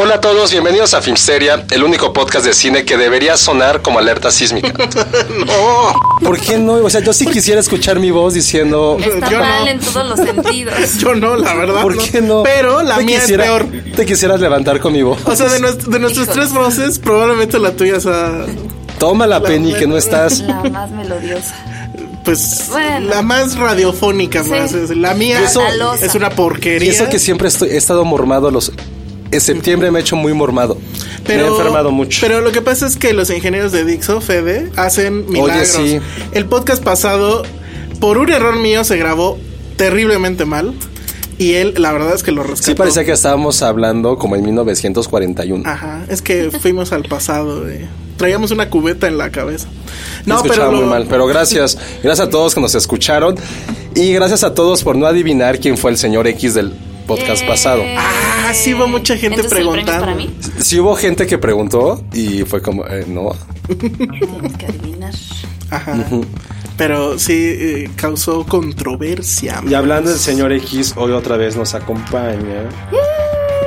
[0.00, 3.98] Hola a todos, bienvenidos a Filmsteria, el único podcast de cine que debería sonar como
[3.98, 4.72] alerta sísmica.
[6.22, 6.74] ¿Por qué no?
[6.74, 8.96] O sea, yo sí quisiera escuchar mi voz diciendo.
[9.00, 9.70] Está Yo mal no.
[9.72, 10.74] en todos los sentidos.
[10.98, 11.82] Yo no, la verdad.
[11.82, 12.44] ¿Por qué no?
[12.44, 13.66] Pero la Te mía quisiera- es peor.
[13.96, 15.18] Te quisieras levantar con mi voz.
[15.24, 16.42] O sea, de, nues- de nuestras Híjole.
[16.42, 18.46] tres voces, probablemente la tuya sea,
[19.00, 20.40] Toma la Penny, que no estás.
[20.40, 21.54] La más melodiosa.
[22.24, 23.08] pues, Bueno.
[23.08, 24.94] la más radiofónica, Sí.
[24.94, 25.62] La mía Eso-
[26.00, 26.92] es una Y porquería.
[26.92, 28.70] eso que siempre estoy, he estado mormado los.
[29.30, 30.78] En septiembre me he hecho muy mormado.
[31.26, 32.18] me he enfermado mucho.
[32.22, 35.68] Pero lo que pasa es que los ingenieros de Dixo, Fede, hacen milagros.
[35.68, 35.98] sí.
[36.32, 37.42] El podcast pasado,
[38.00, 39.38] por un error mío, se grabó
[39.76, 40.74] terriblemente mal.
[41.36, 42.64] Y él, la verdad es que lo rescató.
[42.64, 45.62] sí parecía que estábamos hablando como en 1941.
[45.68, 47.68] Ajá, es que fuimos al pasado.
[47.68, 47.86] eh.
[48.16, 49.68] Traíamos una cubeta en la cabeza.
[50.24, 51.78] Me escuchaba muy mal, pero gracias.
[52.02, 53.36] Gracias a todos que nos escucharon.
[53.94, 56.72] Y gracias a todos por no adivinar quién fue el señor X del
[57.08, 57.82] podcast pasado.
[57.96, 60.04] Ah, sí hubo mucha gente Entonces, ¿el premio es preguntando.
[60.06, 60.36] para mí?
[60.60, 63.30] Sí hubo gente que preguntó y fue como, eh, no.
[63.66, 65.12] Tienes que adivinar.
[65.70, 65.96] Ajá.
[66.76, 69.60] Pero sí eh, causó controversia.
[69.68, 72.68] Y hablando del señor X, hoy otra vez nos acompaña.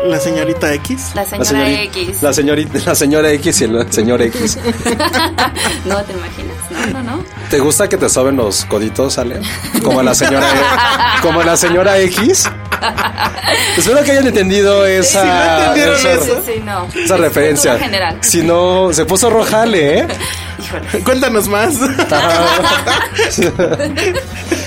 [0.05, 1.11] La señorita X.
[1.13, 2.21] La La, señora señorita, X.
[2.23, 4.57] la, señorita, la señora X y el señor X.
[5.85, 6.93] No te imaginas.
[6.93, 7.23] No, no, no.
[7.49, 9.41] ¿Te gusta que te soben los coditos, Ale?
[9.83, 12.49] Como la señora E- como la señora X.
[13.77, 16.43] Espero que hayan entendido esa, Si no entendieron esa, eso.
[16.45, 16.85] Sí, no.
[16.87, 17.77] esa Es referencia.
[17.79, 18.17] general.
[18.21, 20.07] Si no, se puso rojale, ¿eh?
[20.63, 21.03] Híjole.
[21.03, 21.73] Cuéntanos más.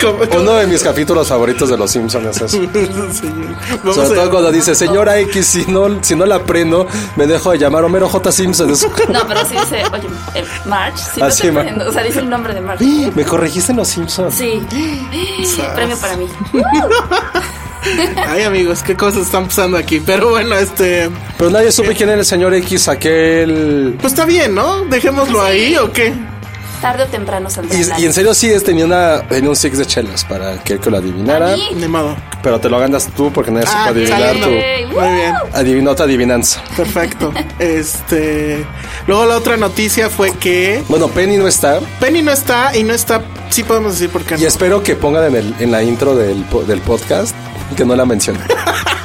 [0.01, 2.49] ¿Cómo- Uno de mis capítulos favoritos de Los Simpsons es eso.
[2.49, 3.57] Señor.
[3.83, 6.87] Vamos Sobre a- todo cuando dice, señora X, si no, si no la prendo,
[7.17, 8.33] me dejo de llamar Homero J.
[8.33, 8.69] Simpson.
[9.13, 10.99] No, pero sí dice, oye, eh, March.
[11.21, 11.89] Ah, estoy Mar- poniendo.
[11.89, 12.81] O sea, dice el nombre de March.
[13.15, 14.35] Me corregiste en Los Simpsons.
[14.35, 14.67] Sí.
[15.75, 16.27] Premio para mí.
[18.28, 20.00] Ay, amigos, qué cosas están pasando aquí.
[20.05, 21.11] Pero bueno, este.
[21.39, 23.97] Pero nadie supe quién era el señor X, aquel...
[24.00, 24.84] Pues está bien, ¿no?
[24.84, 26.12] Dejémoslo ahí o qué.
[26.84, 27.78] Tarde o temprano saldrá.
[27.99, 30.78] Y, y en serio sí es, tenía, una, tenía un six de chelas para aquel
[30.81, 31.56] que lo adivinara.
[31.75, 32.15] Ni modo.
[32.43, 34.37] Pero te lo ganas tú porque nadie Ah, supo adivinar.
[34.37, 35.34] Ey, Muy bien.
[35.55, 36.62] Adivinó tu adivinanza.
[36.77, 37.33] Perfecto.
[37.59, 38.67] Este.
[39.06, 41.81] Luego la otra noticia fue que Bueno, Penny no está.
[42.00, 43.23] Penny no está y no está.
[43.49, 44.43] Sí podemos decir por qué no.
[44.43, 47.34] Y espero que pongan en, el, en la intro del, del podcast
[47.78, 48.41] que no la mencione.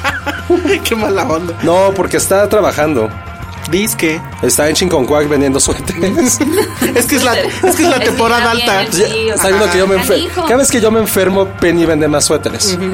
[0.84, 1.54] qué mala onda.
[1.62, 3.08] No, porque está trabajando.
[3.70, 4.20] Disque.
[4.42, 6.38] Está en Chinconcuac vendiendo suéteres.
[6.94, 8.84] Es que es la, es que es la temporada alta.
[8.90, 10.28] sí, o Está viendo que yo me enfermo.
[10.34, 12.76] Cada vez que yo me enfermo, Penny vende más suéteres.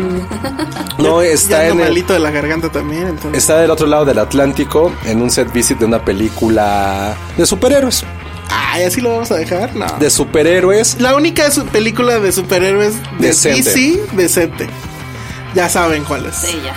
[0.99, 3.43] No, está en el, malito de la garganta también, entonces.
[3.43, 8.03] está del otro lado del Atlántico en un set visit de una película de superhéroes.
[8.51, 9.75] Ay, así lo vamos a dejar.
[9.77, 9.87] No.
[10.01, 10.99] De superhéroes.
[10.99, 13.63] La única su- película de superhéroes de Decente.
[13.71, 14.67] DC decente.
[15.55, 16.37] Ya saben cuál es.
[16.37, 16.75] Sí, ya.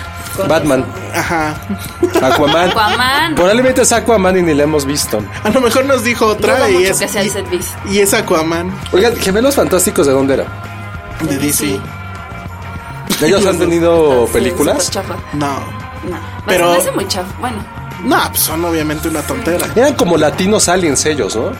[0.48, 0.84] Batman,
[1.14, 1.54] Ajá.
[2.22, 2.70] Aquaman.
[2.70, 3.34] Aquaman.
[3.34, 5.22] Probablemente es Aquaman y ni la hemos visto.
[5.44, 7.50] A lo mejor nos dijo otra Dudo y mucho es, que sea el y, set
[7.50, 7.66] bis.
[7.90, 10.46] y es Aquaman Oigan, Gemelos Fantásticos, ¿de dónde era?
[11.22, 11.78] de DC.
[13.22, 14.84] ¿Ellos han tenido Sí, películas?
[14.84, 15.14] súper chafa.
[15.34, 15.48] No.
[16.08, 16.16] No.
[16.46, 16.70] Pero- Pero.
[16.70, 17.28] Me hace muy chafa.
[17.40, 17.56] Bueno.
[18.04, 19.66] No, pues son obviamente una tontera.
[19.76, 21.52] Eran como latinos aliens ellos, ¿no?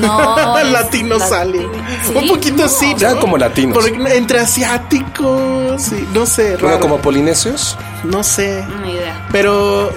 [0.00, 0.58] No.
[0.58, 1.20] es Latinos latino.
[1.20, 1.68] salen.
[2.04, 2.68] Sí, Un poquito no.
[2.68, 2.94] sí.
[2.98, 3.20] Eran ¿no?
[3.20, 3.74] como latinos.
[3.78, 6.80] Porque entre asiáticos y no sé, Bueno, raro.
[6.80, 7.78] como polinesios.
[8.04, 8.64] No sé.
[8.78, 9.26] Una idea.
[9.32, 9.90] Pero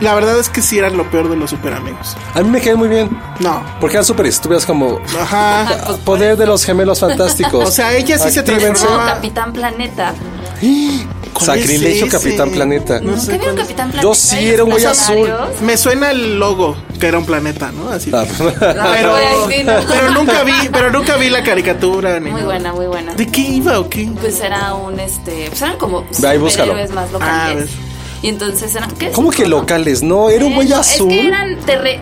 [0.00, 2.16] la verdad es que sí eran lo peor de los super amigos.
[2.34, 3.10] A mí me cae muy bien.
[3.40, 3.62] No.
[3.80, 5.96] Porque eran súper estúpidas como Ajá.
[6.04, 7.64] poder de los gemelos fantásticos.
[7.70, 8.66] O sea, ella sí se Actívense.
[8.66, 9.14] No, transformaba.
[9.14, 10.14] Capitán Planeta.
[11.44, 12.12] ¿Cuál Sacrilegio es?
[12.12, 13.00] Capitán Planeta.
[13.00, 13.56] No ¿Nunca sé vieron.
[13.56, 14.02] Capitán Planeta?
[14.02, 15.28] Yo sí, era un güey azul.
[15.62, 17.90] Me suena el logo, que era un planeta, ¿no?
[17.90, 18.10] Así.
[18.14, 18.24] Ah,
[18.58, 19.16] Pero,
[19.64, 19.86] no.
[19.88, 22.18] pero nunca vi, pero nunca vi la caricatura.
[22.20, 23.14] Ni Muy buena, muy buena.
[23.14, 24.08] ¿De qué iba o qué?
[24.20, 26.72] Pues era un, este, pues eran como ahí, búscalo.
[26.72, 27.56] superhéroes más Ah, a locales.
[27.70, 27.90] ver.
[28.22, 29.48] y entonces eran, ¿qué ¿Cómo que no?
[29.50, 30.02] locales?
[30.02, 31.10] No, era un Eh, güey no, azul.
[31.10, 31.56] Es que eran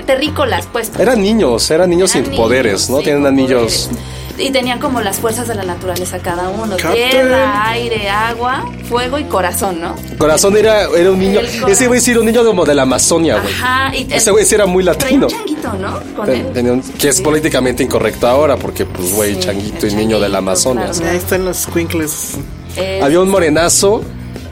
[0.07, 0.91] terrícolas, pues.
[0.99, 2.99] Eran niños, eran niños Eran sin niños, poderes, ¿no?
[2.99, 3.89] sí, Tienen anillos.
[3.89, 4.18] poderes.
[4.39, 6.77] Y tenían como las fuerzas de la naturaleza cada uno.
[6.77, 7.11] Captain.
[7.11, 9.95] Tierra, aire, agua, fuego y corazón, ¿no?
[10.17, 11.41] Corazón era, era un niño.
[11.67, 13.53] Ese güey sí era un niño como de la Amazonia, güey.
[13.53, 13.95] Ajá.
[13.97, 15.27] Y Ese güey sí era muy latino.
[15.27, 16.01] un changuito, ¿no?
[16.15, 16.53] Con Ten- él.
[16.53, 17.23] tenía un- que es Sí.
[17.23, 20.91] políticamente incorrecto ahora, porque, pues, güey, Sí, changuito y niño de la Amazonia.
[20.91, 21.11] claro.
[21.11, 22.35] Ahí están los squinkles.
[22.77, 24.03] Eh, Había un morenazo,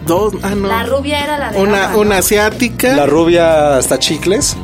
[0.07, 0.69] Dos, ah, no.
[0.69, 2.95] La rubia era la de Una, una asiática.
[2.95, 4.57] la rubia hasta chicles.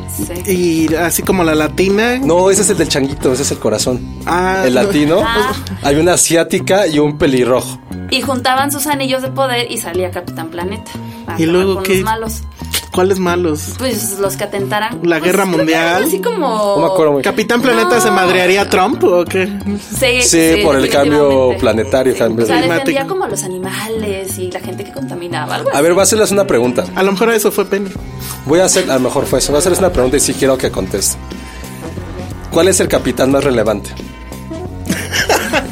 [0.47, 0.89] Sí.
[0.89, 2.19] y así como la latina.
[2.19, 4.01] No, ese es el del changuito, ese es el corazón.
[4.27, 4.83] Ah, el no.
[4.83, 5.21] latino.
[5.27, 5.53] Ah.
[5.83, 7.79] Hay una asiática y un pelirrojo.
[8.11, 10.91] Y juntaban sus anillos de poder y salía Capitán Planeta.
[11.39, 11.95] ¿Y luego con qué?
[11.97, 12.43] Los malos.
[12.93, 13.73] ¿Cuáles malos?
[13.79, 15.01] Pues los que atentaran.
[15.03, 16.05] La pues, guerra mundial.
[16.05, 16.47] Así como.
[16.77, 18.01] No me acuerdo muy ¿Capitán Planeta No.
[18.03, 19.49] se madrearía a Trump o qué?
[19.99, 22.15] Sí, Sí, por el cambio planetario.
[22.17, 22.87] cambio O sea, climático.
[22.89, 25.55] defendía como a los animales y la gente que contaminaba.
[25.55, 26.85] Algo A ver, voy a hacerles una pregunta.
[26.95, 27.91] A lo mejor eso fue Penny.
[28.45, 29.53] Voy a hacer, a lo mejor fue eso.
[29.53, 31.17] Voy a hacerles una pregunta y sí quiero que conteste.
[32.51, 33.91] ¿Cuál es el capitán más relevante?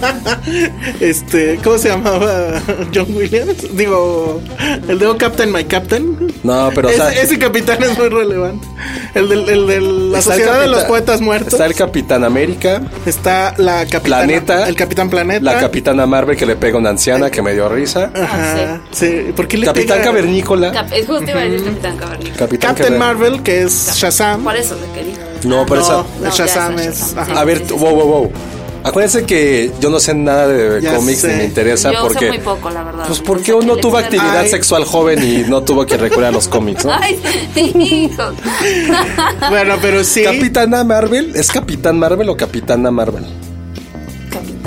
[1.00, 2.61] Este, ¿cómo se llamaba
[2.94, 3.75] John Williams?
[3.76, 4.41] Digo,
[4.88, 6.32] el de Oh Captain My Captain.
[6.43, 8.67] No, pero o ese, sea, ese capitán es muy relevante.
[9.14, 11.52] El de el del- la Sociedad de capitán- los Poetas Muertos.
[11.55, 15.44] Está el Capitán América, Está la capitana, Planeta, el Capitán Planeta.
[15.44, 19.32] la Capitana Marvel que le pega a una anciana que me dio risa, Ajá, sí.
[19.35, 20.11] ¿Por qué le Capitán pega?
[20.11, 22.37] Cavernícola, Cap- es justo iba a decir Capitán Cavernícola.
[22.38, 24.43] Capitán Captain Marvel, que es Shazam.
[24.44, 25.19] Por eso le quería.
[25.44, 26.06] No, por No, eso.
[26.20, 26.99] No, ya Shazam es es.
[27.00, 27.41] Shazam, ajá.
[27.41, 28.32] A ver, wow, wow, wow.
[28.82, 31.28] Acuérdense que yo no sé nada de Ya cómics sé.
[31.28, 33.04] ni me interesa Yo porque sé muy poco, la verdad.
[33.06, 34.48] pues porque uno tuvo actividad Ay.
[34.48, 36.92] sexual joven y no tuvo que recurrir a los cómics, ¿no?
[36.92, 37.20] Ay,
[37.56, 38.22] hijo.
[39.50, 40.22] Bueno, pero sí.
[40.22, 43.24] Capitana Marvel, ¿es Capitán Marvel o Capitana Marvel?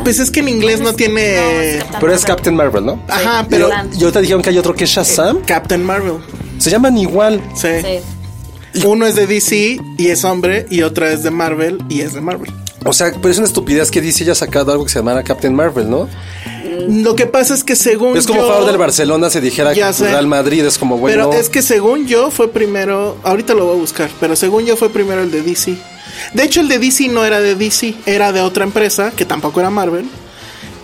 [0.04, 1.80] Pues es que en inglés no No, es tiene.
[2.00, 2.26] Pero es.
[2.26, 3.02] Captain Marvel, ¿no?
[3.08, 3.90] Ajá, Pero pero.
[3.98, 5.42] y ahorita dijeron que hay otro que es Shazam.
[5.46, 6.16] Captain Marvel.
[6.58, 7.42] Se llaman igual.
[7.56, 7.68] Sí.
[7.82, 8.84] Sí.
[8.86, 12.22] Uno es de DC y es hombre, y otra es de Marvel y es de
[12.22, 12.52] Marvel.
[12.86, 15.54] O sea, pero es una estupidez que DC haya sacado algo que se llamara Captain
[15.54, 16.10] Marvel, ¿no?
[16.90, 18.18] Lo que pasa es que según.
[18.18, 20.04] Es como yo, jugador del Barcelona se dijera Ya que.
[20.04, 21.30] Real Madrid es como bueno.
[21.30, 23.18] Pero es que según yo fue primero.
[23.24, 25.78] Ahorita lo voy a buscar, pero según yo fue primero el de DC.
[26.34, 29.60] De hecho, el de DC no era de DC, era de otra empresa que tampoco
[29.60, 30.10] era Marvel.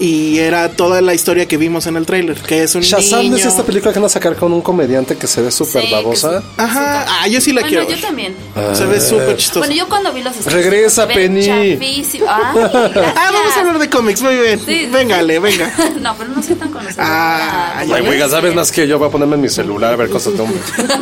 [0.01, 3.35] Y era toda la historia que vimos en el tráiler, que es un Shazam niño.
[3.35, 5.91] es esta película que van a sacar con un comediante que se ve súper Sí,
[5.91, 6.39] babosa.
[6.39, 6.45] sí.
[6.55, 7.95] Ajá, ah, yo sí la Bueno, quiero.
[7.97, 8.33] yo también.
[8.73, 9.59] Se ve súper chistoso.
[9.59, 11.49] Bueno, yo cuando vi los Regresa, Penny.
[11.49, 12.13] Ay.
[12.27, 14.61] Ah, vamos a hablar de cómics, muy bien.
[14.65, 14.87] Sí.
[14.91, 15.69] Véngale, venga.
[15.99, 16.95] No, pero no soy tan conocida.
[16.99, 19.49] Ah, Ah, ya Ay, ¿ya oiga, sabes más que yo voy a ponerme en mi
[19.49, 20.59] celular a ver cosas de hombre.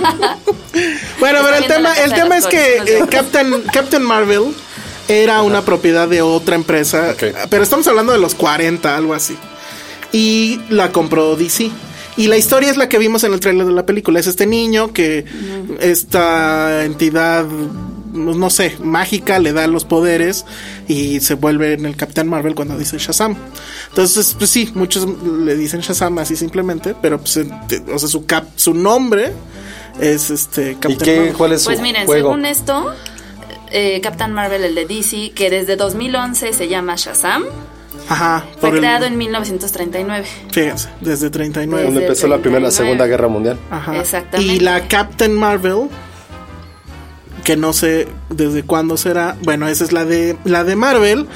[1.20, 3.04] Bueno, pero el tema, el tema es que eh.
[3.10, 4.54] Captain, Captain Marvel
[5.08, 7.16] era una propiedad de otra empresa,
[7.50, 9.36] pero estamos hablando de los 40, algo así.
[10.12, 11.70] Y la compró DC.
[12.18, 14.20] Y la historia es la que vimos en el trailer de la película.
[14.20, 15.24] Es este niño que
[15.80, 17.46] esta entidad,
[18.12, 20.46] no sé, mágica le da los poderes
[20.88, 23.36] y se vuelve en el Capitán Marvel cuando dice Shazam.
[23.90, 25.08] Entonces, pues sí, muchos
[25.44, 27.38] le dicen Shazam así simplemente, pero pues,
[27.94, 29.32] o sea, su, cap, su nombre
[30.02, 31.34] es este ¿Y Captain qué, Marvel.
[31.34, 32.30] cuál es su Pues miren, juego?
[32.30, 32.94] según esto,
[33.72, 37.44] eh, Captain Marvel, el de DC, que desde 2011 se llama Shazam,
[38.10, 40.26] Ajá, fue el- creado en 1939.
[40.52, 41.84] Fíjense, desde 39.
[41.84, 42.86] Donde desde empezó la primera y la 39.
[42.98, 43.60] segunda guerra mundial.
[43.70, 43.98] Ajá.
[44.00, 44.54] Exactamente.
[44.54, 45.90] Y la Captain Marvel,
[47.48, 49.38] que no sé desde cuándo será.
[49.44, 51.28] Bueno, esa es la de la de Marvel,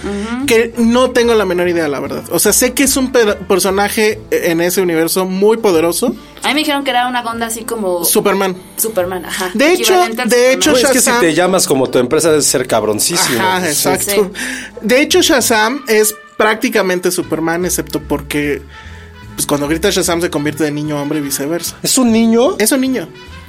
[0.45, 2.25] que no tengo la menor idea, la verdad.
[2.31, 6.13] O sea, sé que es un pe- personaje en ese universo muy poderoso.
[6.43, 8.57] A mí me dijeron que era una onda así como Superman.
[8.75, 9.51] Superman, ajá.
[9.53, 10.33] De hecho- de Superman.
[10.51, 13.39] hecho, Pues es que si Shazam- te llamas como tu empresa debes ser cabroncísimo.
[13.39, 14.33] Ajá, exacto.
[14.81, 18.61] De hecho, Shazam es prácticamente Superman, excepto porque
[19.35, 21.77] pues cuando grita Shazam se convierte de niño a hombre y viceversa.
[21.81, 22.57] ¿Es un niño?
[22.59, 23.07] Es un niño.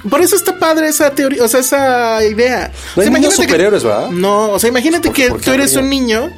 [0.09, 2.71] Por eso está padre esa teoría, o sea, esa idea.
[2.95, 4.09] No hay O sea, niños imagínate que- superhéroes, ¿verdad?
[4.09, 6.29] No, o sea, imagínate ¿Por qué- que por tú eres un niño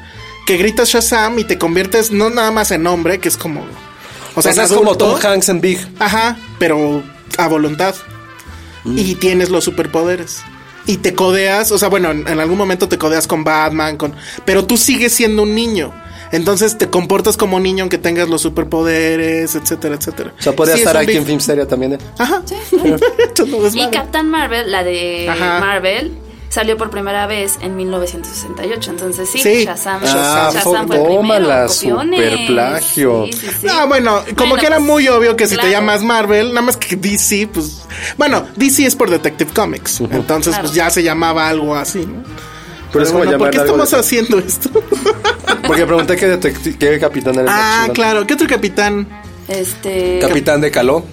[0.46, 3.66] que gritas Shazam y te conviertes no nada más en hombre, que es como.
[4.36, 4.96] O sea, es como.
[4.96, 5.80] Tom Hanks en Big.
[6.00, 7.02] Ajá, pero
[7.38, 7.96] a voluntad.
[8.84, 8.98] Mm.
[9.00, 10.42] Y tienes los superpoderes.
[10.86, 14.14] Y te codeas, o sea, bueno, en, en algún momento te codeas con Batman, con.
[14.46, 15.92] Pero tú sigues siendo un niño.
[16.32, 20.34] Entonces te comportas como niño aunque tengas los superpoderes, etcétera, etcétera.
[20.38, 21.94] O sea, podría Sí, es estar un aquí big- en Filmsteria también.
[21.94, 21.98] ¿eh?
[22.18, 22.42] Ajá.
[22.46, 22.56] Sí.
[23.36, 23.90] Todo Y.
[23.92, 25.60] Captain Marvel, la de Ajá.
[25.60, 26.18] Marvel,
[26.50, 28.92] salió por primera vez en 1968.
[28.92, 29.66] Entonces sí, Sí.
[29.66, 31.16] Shazam, Ah, Shazam fue- fue el primero.
[31.16, 32.20] tómala, copiones.
[32.32, 33.26] superplagio.
[33.26, 33.68] Sí, sí, sí.
[33.70, 36.62] Ah, bueno, como Bueno, que era pues, muy obvio que si te llamas Marvel, nada
[36.62, 37.82] más que DC, pues.
[38.18, 40.00] Bueno, DC es por Detective Comics.
[40.02, 40.64] Entonces, Claro.
[40.64, 42.24] pues ya se llamaba algo así, ¿no?
[42.96, 44.70] Pero es como bueno, ¿por qué estamos de- haciendo esto?
[45.68, 46.40] Porque pregunté qué,
[46.80, 47.52] qué capitán era.
[47.52, 48.26] ah, claro.
[48.26, 49.08] ¿Qué otro capitán?
[49.48, 50.20] Este.
[50.22, 51.04] Capitán de Caló.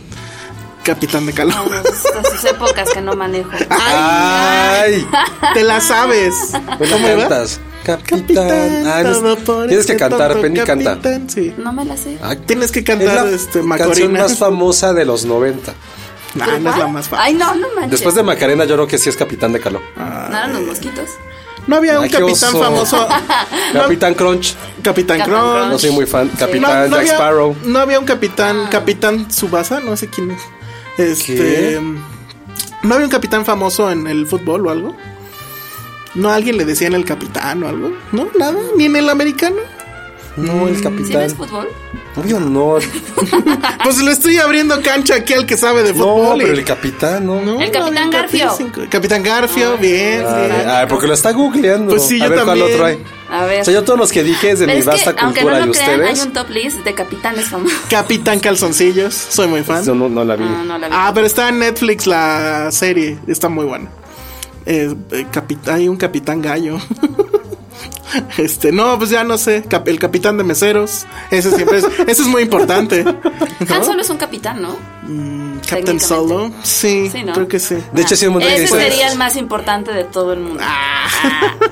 [0.84, 1.54] Capitán de calor.
[1.54, 3.50] No, de sus épocas que no manejo.
[3.70, 5.06] Ay,
[5.54, 6.34] Te la sabes.
[6.78, 7.60] pues ¿Cómo cantas.
[7.84, 8.48] Capitán.
[8.48, 10.90] Capitán, Ah, no- por tienes que este cantar, Penny canta.
[10.94, 11.54] capitán, Sí.
[11.56, 12.18] No me la sé.
[12.22, 15.72] Ah, Tienes que es cantar la este, canción más famosa de los 90.
[16.34, 17.24] Nah, no es la más fácil.
[17.26, 17.90] Ay, no, no manches.
[17.92, 19.80] Después de Macarena, yo creo que sí es Capitán de Caló.
[19.96, 20.02] ¿No
[20.36, 21.10] eran los mosquitos?
[21.66, 22.60] No había un Ay, capitán oso.
[22.62, 23.08] famoso.
[23.72, 24.54] Capitán Crunch.
[24.82, 25.68] Capitán Capitán Crunch.
[25.70, 26.28] No soy muy fan.
[26.38, 27.56] Capitán no Jack había, Sparrow.
[27.64, 30.40] No había un capitán, capitán Subasa, no sé quién es.
[30.98, 31.80] Este, ¿Qué?
[32.82, 34.96] no había un capitán famoso en el fútbol o algo.
[36.14, 37.92] No a alguien le decían el capitán o algo.
[38.10, 39.56] No, nada, ni en el americano.
[40.36, 41.20] No, el ¿Sí capitán.
[41.20, 41.68] ves fútbol?
[42.16, 42.76] Obvio no.
[43.84, 46.36] Pues le estoy abriendo cancha aquí al que sabe de No, fútbol.
[46.40, 47.40] y- pero el capitán, ¿no?
[47.42, 48.50] No, El Capitán no, Garfio.
[48.88, 50.68] Capitán Garfio, bien, Ay, bien.
[50.68, 51.90] ay, porque lo está googleando.
[51.90, 52.74] Pues sí, A yo ver cuál también.
[52.74, 53.02] otro hay.
[53.30, 53.60] A ver.
[53.62, 55.40] O sea, yo todos los que dije es de Pero mi es que, vasta aunque
[55.40, 56.20] no cultura lo y crean, ustedes.
[56.20, 57.78] hay un top list de capitanes famosos.
[57.90, 59.84] Capitán Calzoncillos, soy muy fan.
[59.84, 60.44] Yo no, no la vi.
[60.44, 60.94] No, no la vi.
[60.96, 63.88] Ah, pero está en Netflix la serie, está muy buena.
[64.64, 66.78] Eh, eh, capit- hay un capitán gallo.
[68.38, 69.62] este, no, pues ya no sé.
[69.68, 71.06] Cap- el capitán de meseros.
[71.30, 73.04] Ese siempre es, ese es muy importante.
[73.68, 74.70] Han Solo es un capitán, ¿no?
[74.72, 75.60] Captain
[75.98, 76.04] Técnicamente.
[76.06, 76.50] Solo.
[76.62, 77.32] Sí, Sí, ¿no?
[77.32, 77.76] creo que sí.
[77.92, 80.60] De hecho, sí, un Ese sería el más importante de todo el mundo.
[80.64, 81.08] Ah.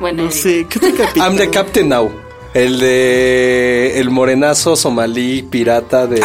[0.00, 1.28] Bueno, No sé, ¿qué otro capitán?
[1.30, 2.10] I'm the Captain Now.
[2.54, 4.00] El de.
[4.00, 6.20] El morenazo somalí pirata de.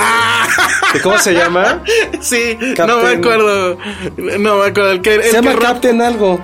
[0.89, 0.93] Ah.
[0.93, 1.84] ¿de ¿Cómo se llama?
[2.22, 3.77] Sí, no Captain- me acuerdo.
[4.17, 4.91] No me acuerdo.
[4.91, 6.39] El que, el Se llama que Captain algo.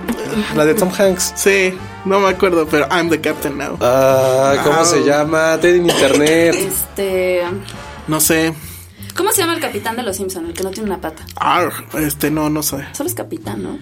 [0.55, 1.33] La de Tom Hanks.
[1.35, 1.73] Sí,
[2.05, 3.77] no me acuerdo, pero I'm the captain now.
[3.81, 4.85] Ah, ¿cómo Ah.
[4.85, 5.57] se llama?
[5.59, 6.55] Te en internet.
[6.55, 7.41] Este.
[8.07, 8.53] No sé.
[9.15, 10.45] ¿Cómo se llama el capitán de los Simpson?
[10.47, 11.23] El que no tiene una pata.
[11.37, 12.85] Arr, este, no, no sé.
[12.91, 13.79] Solo es capitán, ¿no?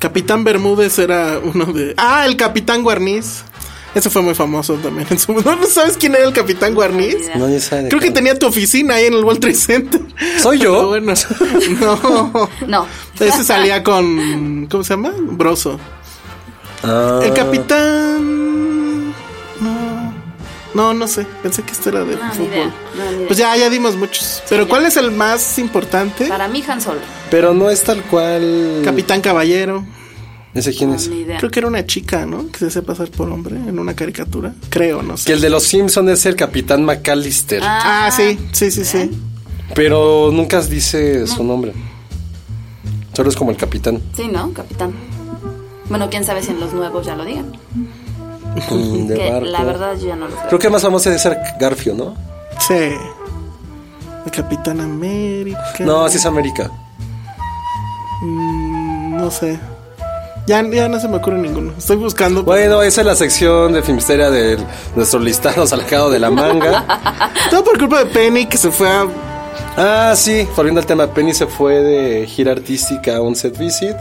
[0.00, 1.94] Capitán Bermúdez era uno de.
[1.96, 3.44] Ah, el Capitán Guarniz.
[3.94, 5.06] Ese fue muy famoso también.
[5.10, 7.16] en su- ¿No, ¿No sabes quién era el Capitán Guarniz?
[7.36, 10.00] No, ni sabe de Creo que tenía tu oficina ahí en el World Trade Center.
[10.38, 10.72] ¿Soy yo?
[10.72, 11.12] Pero bueno,
[11.80, 12.50] no.
[12.66, 12.86] No.
[13.20, 14.66] Ese salía con.
[14.70, 15.12] ¿Cómo se llama?
[15.20, 15.78] Broso.
[16.82, 17.20] Ah.
[17.22, 19.10] El Capitán.
[19.60, 20.12] No.
[20.74, 21.26] No, no sé.
[21.42, 22.46] Pensé que esto era de No, ni fútbol.
[22.48, 22.64] idea.
[22.96, 23.26] No, ni idea.
[23.26, 24.42] Pues ya, ya dimos muchos.
[24.48, 24.68] Pero ya.
[24.70, 26.26] ¿cuál es el más importante?
[26.26, 27.00] Para mí, Han Solo.
[27.30, 28.80] Pero no es tal cual.
[28.84, 29.84] Capitán Caballero.
[30.54, 31.08] ¿Ese quién No, es?
[31.08, 31.38] ni idea.
[31.38, 32.48] Creo que era una chica, ¿no?
[32.48, 34.54] Que se hace pasar por hombre en una caricatura.
[34.68, 35.24] Creo, no sé.
[35.26, 37.62] Que el de los Simpsons es el Capitán McAllister.
[37.64, 39.10] Ah, sí, sí, sí, sí.
[39.74, 41.72] Pero nunca dice su nombre.
[43.14, 44.00] Solo es como el capitán.
[44.14, 44.52] Sí, ¿no?
[44.52, 44.92] Capitán.
[45.88, 47.52] Bueno, quién sabe si en los nuevos ya lo digan.
[47.74, 49.46] Mm, de Que barco.
[49.46, 50.48] la verdad yo ya no lo creo.
[50.48, 52.14] Creo que el más famoso debe ser Garfio, ¿no?
[52.66, 52.74] Sí.
[54.26, 55.58] El Capitán América.
[55.80, 56.70] No, así es América.
[58.22, 59.58] Mm, No sé.
[60.46, 61.72] Ya, ya no se me ocurre ninguno.
[61.78, 62.42] Estoy buscando.
[62.42, 64.58] Bueno, esa es la sección de Filmsteria de
[64.96, 67.32] nuestro listado sacado de la manga.
[67.50, 69.06] Todo por culpa de Penny que se fue a.
[69.76, 73.96] Ah, sí, volviendo al tema, Penny se fue de gira artística a un set visit.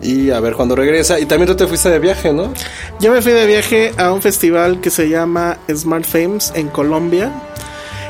[0.00, 1.18] Y a ver cuándo regresa.
[1.18, 2.52] Y también tú te fuiste de viaje, ¿no?
[3.00, 7.32] Yo me fui de viaje a un festival que se llama Smart Fames en Colombia.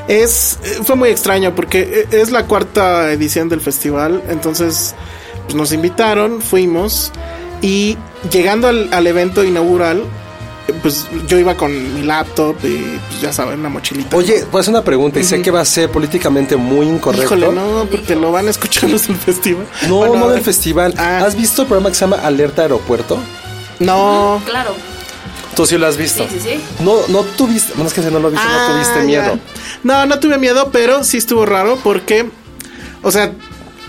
[0.07, 4.21] Es, eh, fue muy extraño porque eh, es la cuarta edición del festival.
[4.29, 4.93] Entonces
[5.49, 7.11] pues, nos invitaron, fuimos.
[7.61, 7.97] Y
[8.31, 10.03] llegando al, al evento inaugural,
[10.83, 14.15] pues yo iba con mi laptop y pues, ya saben, una mochilita.
[14.15, 17.25] Oye, pues una pregunta, y sé que va a ser políticamente muy incorrecto.
[17.35, 19.65] Híjole, no, porque lo van a escuchar los del festival.
[19.87, 20.93] No, Bueno, no del festival.
[20.97, 21.23] Ah.
[21.25, 23.17] ¿Has visto el programa que se llama Alerta Aeropuerto?
[23.79, 24.41] No.
[24.45, 24.75] Claro.
[25.55, 26.25] Tú sí lo has visto.
[26.29, 26.83] Sí, sí, sí.
[26.83, 29.35] No, no tuviste, bueno, es que si no lo viste, no tuviste Ah, miedo.
[29.35, 29.39] ya.
[29.83, 32.29] No, no tuve miedo, pero sí estuvo raro porque,
[33.01, 33.31] o sea,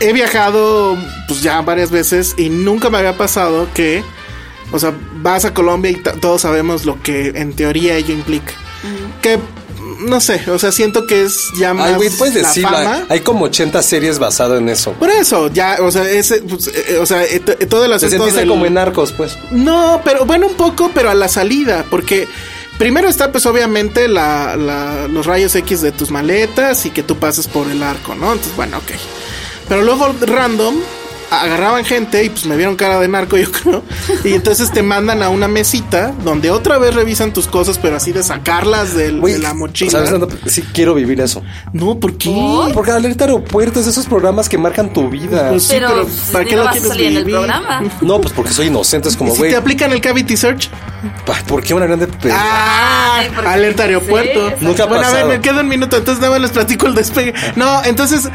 [0.00, 0.96] he viajado
[1.28, 4.02] pues ya varias veces y nunca me había pasado que,
[4.72, 4.92] o sea,
[5.22, 8.52] vas a Colombia y todos sabemos lo que en teoría ello implica.
[9.22, 9.38] Que,
[10.00, 12.70] no sé, o sea, siento que es ya más Ay, güey, puedes la decirlo.
[12.70, 13.04] fama.
[13.10, 14.92] Hay como 80 series basado en eso.
[14.92, 18.48] Por eso, ya, o sea, ese, pues, eh, o sea, eh, todo el asunto del-
[18.48, 19.36] como en Narcos, pues.
[19.50, 22.26] No, pero bueno, un poco, pero a la salida, porque
[22.78, 27.16] primero está pues obviamente la, la- los rayos X de tus maletas y que tú
[27.18, 28.32] pases por el arco, ¿no?
[28.32, 28.92] Entonces, bueno, ok.
[29.70, 30.74] Pero luego random
[31.32, 33.84] agarraban gente y pues me vieron cara de narco, yo creo.
[34.24, 38.10] Y entonces te mandan a una mesita donde otra vez revisan tus cosas, pero así
[38.10, 39.92] de sacarlas del- de la mochila.
[39.92, 40.26] ¿sabes dónde?
[40.46, 41.40] Sí, quiero vivir eso.
[41.72, 42.34] No, ¿por qué?
[42.74, 45.50] Porque Alerta Aeropuerto es de esos programas que marcan tu vida.
[45.50, 47.34] Pues sí, pero, pero ¿para qué no lo vas a quieres en el vivir?
[47.36, 47.82] programa.
[48.00, 49.08] No, pues porque soy inocente.
[49.08, 50.68] Es ¿Y como, si güey, te aplican el cavity search?
[51.46, 54.48] ¿por qué una grande pe- Ah, Ay, alerta aeropuerto.
[54.58, 56.86] Sí, Nunca ha bueno, a ver, me queda un minuto, entonces nada más les platico
[56.88, 57.32] el despegue.
[57.56, 58.28] No, entonces,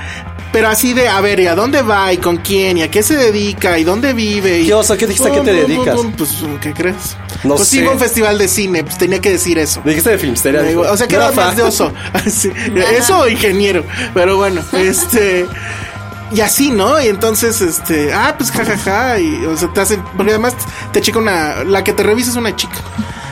[0.55, 2.13] pero así de, a ver, ¿y a dónde va?
[2.13, 2.77] ¿Y con quién?
[2.77, 3.77] ¿Y a qué se dedica?
[3.77, 4.61] ¿Y dónde vive?
[4.61, 4.95] ¿Y ¿Qué oso?
[4.95, 5.29] ¿Qué dijiste?
[5.29, 5.99] ¿A qué te dedicas?
[6.17, 6.31] Pues,
[6.61, 7.17] ¿qué crees?
[7.43, 7.79] No pues sé.
[7.79, 9.81] iba a un festival de cine, pues tenía que decir eso.
[9.83, 10.61] Dijiste de Filmsteria.
[10.61, 11.91] Digo, O sea, que No era más de oso.
[12.31, 12.53] Sí,
[12.97, 13.83] Eso o ingeniero.
[14.13, 15.45] Pero bueno, este.
[16.31, 17.01] Y así, ¿no?
[17.01, 18.13] Y entonces, este.
[18.13, 19.19] Ah, pues jajaja.
[19.19, 20.01] y, o sea, te hacen.
[20.15, 20.55] Porque además
[20.93, 21.65] te checa una.
[21.65, 22.77] La que te revisa es una chica.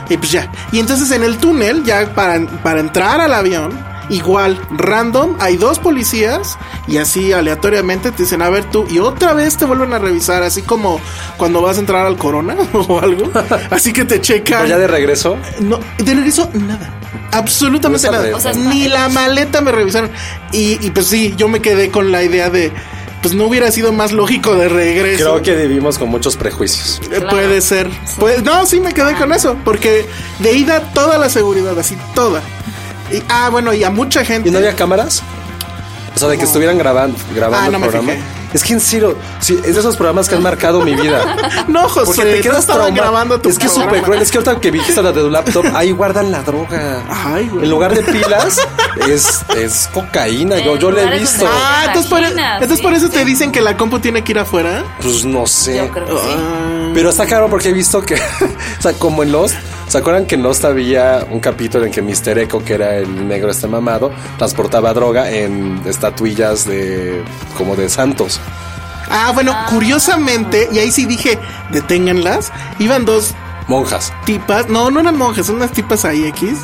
[0.10, 0.52] Y pues ya.
[0.74, 3.93] Y entonces en el túnel, ya para, para entrar al avión.
[4.10, 6.58] Igual, random, hay dos policías
[6.88, 10.44] y así aleatoriamente te dicen, a ver tú, y otra vez te vuelven a revisar,
[10.44, 11.00] así como
[11.38, 13.32] cuando vas a entrar al corona o algo.
[13.72, 14.64] Así que te checan.
[14.64, 15.38] Pero ya de regreso.
[15.60, 17.00] No, de regreso, nada.
[17.32, 18.36] Absolutamente No nada.
[18.36, 20.12] O sea, Ni la maleta me revisaron.
[20.52, 22.72] Y, y pues sí, yo me quedé con la idea de.
[23.22, 25.40] Pues no hubiera sido más lógico de regreso.
[25.40, 27.02] Creo que vivimos con muchos prejuicios.
[27.10, 27.90] Eh, Puede ser.
[28.20, 29.56] Puede- no, sí me quedé con eso.
[29.64, 30.06] Porque
[30.40, 32.42] de ida toda la seguridad, así toda.
[33.14, 34.50] Y, ah, bueno, y a mucha gente.
[34.50, 35.22] ¿Y no había cámaras?
[36.16, 38.12] O sea, de que estuvieran grabando, grabando Ah, no el me programa.
[38.14, 38.24] fijé.
[38.54, 41.36] Es que en serio, sí, es de esos programas que han marcado mi vida.
[41.68, 42.94] No, José, Porque te no quedas traumado.
[42.94, 44.22] grabando tu Es que es súper cruel.
[44.22, 47.02] Es que ahorita que viste la de tu laptop, ahí guardan la droga.
[47.10, 47.64] Ay, güey.
[47.64, 48.60] En lugar de pilas,
[49.10, 50.60] es, es cocaína.
[50.60, 51.48] Yo, yo le he visto.
[51.52, 54.34] Ah, entonces por, Imaginas, entonces sí, por eso te dicen que la compu tiene que
[54.34, 54.84] ir afuera.
[55.02, 55.78] Pues no sé.
[55.78, 56.36] Yo creo que sí.
[56.38, 58.14] Ah, Pero está claro porque he visto que,
[58.80, 59.56] o sea, como en Lost,
[59.94, 62.40] ¿se acuerdan que en Lost había un capítulo en que Mr.
[62.40, 67.24] Echo, que era el negro este mamado, transportaba droga en estatuillas de,
[67.56, 68.40] como de santos?
[69.08, 71.38] Ah, bueno, curiosamente, y ahí sí dije,
[71.70, 72.52] deténganlas.
[72.80, 73.36] Iban dos
[73.68, 74.12] Monjas.
[74.26, 76.58] tipas, no, no eran monjas, son unas tipas ahí X,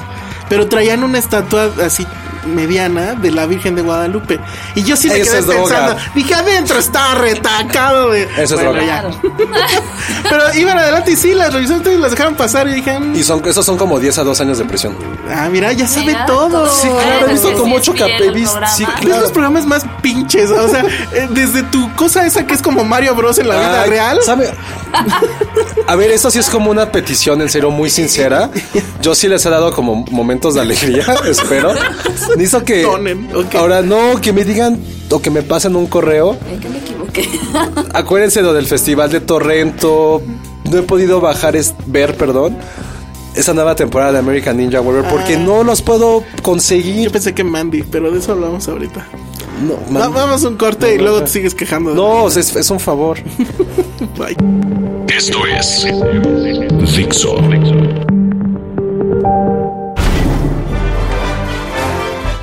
[0.49, 2.05] pero traían una estatua así
[2.45, 4.39] mediana de la Virgen de Guadalupe.
[4.73, 5.61] Y yo sí me Eso quedé es droga.
[5.63, 8.23] pensando, dije, adentro está retacado de...
[8.37, 8.83] Eso es droga.
[8.83, 9.03] ya.
[10.29, 13.45] pero iban adelante y sí, las revisaron y las dejaron pasar y dije, Y son,
[13.45, 14.95] esos son como 10 a 2 años de prisión.
[15.29, 16.49] ah, mira, ya sabe Mira, todo.
[16.63, 16.69] todo.
[16.75, 18.73] Sí, claro, he Bueno, visto como sí, ocho es fiel cap- he el visto- programa.
[18.73, 19.21] sí, Es claro.
[19.21, 20.83] los programas más pinches, o sea,
[21.13, 24.19] eh, desde tu cosa esa que es como Mario Bros en la vida real.
[24.23, 24.49] ¿sabe?
[25.87, 28.49] A ver, esto sí es como una petición, en serio, muy sincera.
[29.01, 31.73] Yo sí les he dado como momentos de alegría, espero.
[32.37, 32.81] Necesito que.
[32.83, 33.29] Donen.
[33.57, 34.79] Ahora, no, que me digan
[35.11, 36.37] o que me pasen un correo.
[36.49, 37.27] Ay, que me equivoqué.
[37.93, 40.21] Acuérdense lo del festival de Torrento.
[40.71, 42.57] No he podido bajar, es, ver, perdón.
[43.35, 47.11] Esa nueva temporada de American Ninja Warrior porque no los puedo Yo conseguir.
[47.11, 49.05] pensé que Mandy, pero de eso hablamos ahorita.
[49.65, 51.93] No, Va- man- vamos a un corte y luego te sigues quejando.
[51.93, 53.17] no es, es un favor.
[54.17, 54.35] Bye.
[55.15, 55.85] Esto es
[56.95, 57.35] Dixo.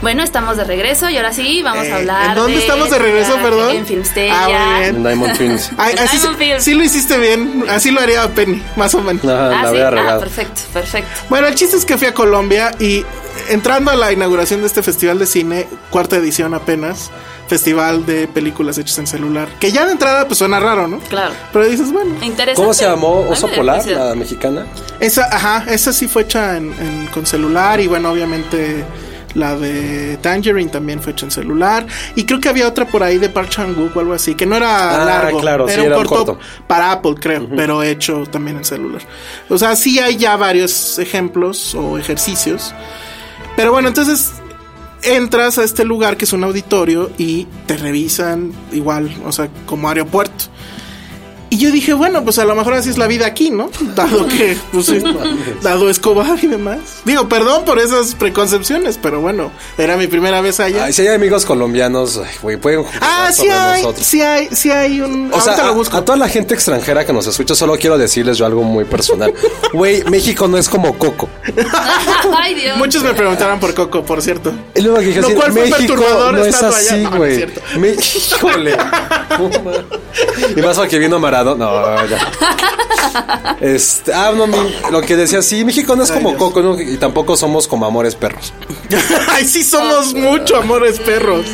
[0.07, 2.29] Bueno, estamos de regreso y ahora sí vamos Eh, a hablar.
[2.29, 3.75] ¿en dónde de- estamos de regreso, perdón?
[3.75, 4.35] En Filmsteria.
[4.41, 5.03] Ah, bien.
[5.03, 5.71] Diamond Twins.
[5.79, 7.65] Ay, En así, Diamond sí, lo hiciste bien.
[7.69, 9.25] Así lo haría Penny, más o menos.
[9.25, 9.67] Ajá, Ah, la sí.
[9.67, 10.21] había Ah, regado.
[10.21, 11.11] perfecto, perfecto.
[11.29, 13.05] Bueno, el chiste es que fui a Colombia y
[13.49, 17.11] entrando a la inauguración de este festival de cine, cuarta edición apenas,
[17.49, 21.01] festival de películas hechas en celular, que ya de entrada pues suena raro, ¿no?
[21.01, 21.35] Claro.
[21.53, 22.55] Pero dices, bueno, Interesante.
[22.55, 23.27] ¿Cómo se llamó?
[23.29, 23.85] ¿Oso Polar?
[23.89, 24.67] La mexicana.
[25.01, 28.85] esa, ajá, esa sí fue hecha en, en- con celular y bueno, obviamente
[29.37, 33.19] la de Tangerine también fue hecha en celular y creo que había otra por ahí
[33.19, 35.87] de Park Chan-wook o algo así, que no era Ah, largo, claro, sí, era un
[35.89, 36.45] era un corto, corto.
[36.67, 39.03] para Apple, creo, pero hecho también en celular.
[39.49, 42.75] O sea, sí hay ya varios ejemplos o ejercicios.
[43.57, 44.33] Pero bueno, entonces
[45.03, 49.89] entras a este lugar que es un auditorio y te revisan igual, o sea, como
[49.89, 50.47] aeropuerto.
[51.49, 53.71] Y yo dije, bueno, pues a lo mejor así es la vida aquí, ¿no?
[53.95, 54.91] Dado que, pues,
[55.63, 56.79] dado Escobar y demás.
[57.05, 60.85] Digo, perdón por esas preconcepciones, pero bueno, era mi primera vez allá.
[60.87, 64.07] Ay, si hay amigos colombianos, güey, pueden jugar ah, sí sobre hay, nosotros.
[64.07, 65.33] sí hay, sí hay un...
[65.33, 65.97] O sea, a, lo busco.
[65.97, 69.33] a toda la gente extranjera que nos escucha, solo quiero decirles yo algo muy personal.
[69.73, 71.29] Güey, México no es como Coco.
[72.39, 72.79] Ay, Dios.
[72.79, 74.53] Muchos me preguntaron por Coco, por cierto.
[74.75, 76.93] Lo que dije, Lo así, cual fue perturbador no es estando allá.
[76.93, 77.39] así, No, no es
[77.77, 77.97] güey.
[77.99, 78.77] Híjole.
[78.77, 79.73] No, ma.
[80.57, 82.33] y más porque vino No, ya.
[83.61, 84.57] Este, ah, no, mi-
[84.91, 86.37] lo que decía, sí, México no es como.
[86.37, 86.79] Coco ¿no?
[86.81, 88.53] y tampoco somos como amores perros.
[89.31, 91.47] Ay, sí somos mucho amores perros.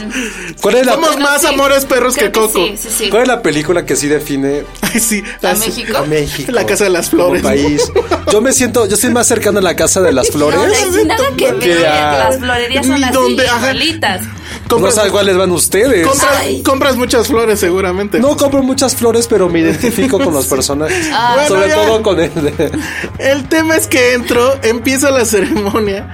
[0.60, 2.58] ¿Cuál es la, Somos Bueno, más sí, amores perros que Coco.
[2.66, 3.08] Sí, sí, sí.
[3.10, 5.22] cuál es la película que sí define Ay, sí.
[5.42, 5.98] ¿A así- México?
[5.98, 6.52] a México?
[6.52, 7.42] La Casa de las como Flores.
[7.42, 7.82] país.
[8.30, 10.58] Yo me siento, yo estoy más cercano a la Casa de las Flores.
[10.60, 11.86] No, nada que Que ver.
[11.86, 13.58] a- Las florerías son así, donde- ajá.
[13.72, 14.22] igualitas.
[14.22, 16.06] No compras, sabes cuáles van ustedes.
[16.06, 18.18] compras, compras muchas flores seguramente.
[18.20, 21.10] No compro muchas flores, pero me identifico con los personajes.
[21.12, 21.44] Ah.
[21.46, 21.74] Sobre ya.
[21.74, 22.70] todo con el de-
[23.18, 26.12] El tema es que entro, empieza la ceremonia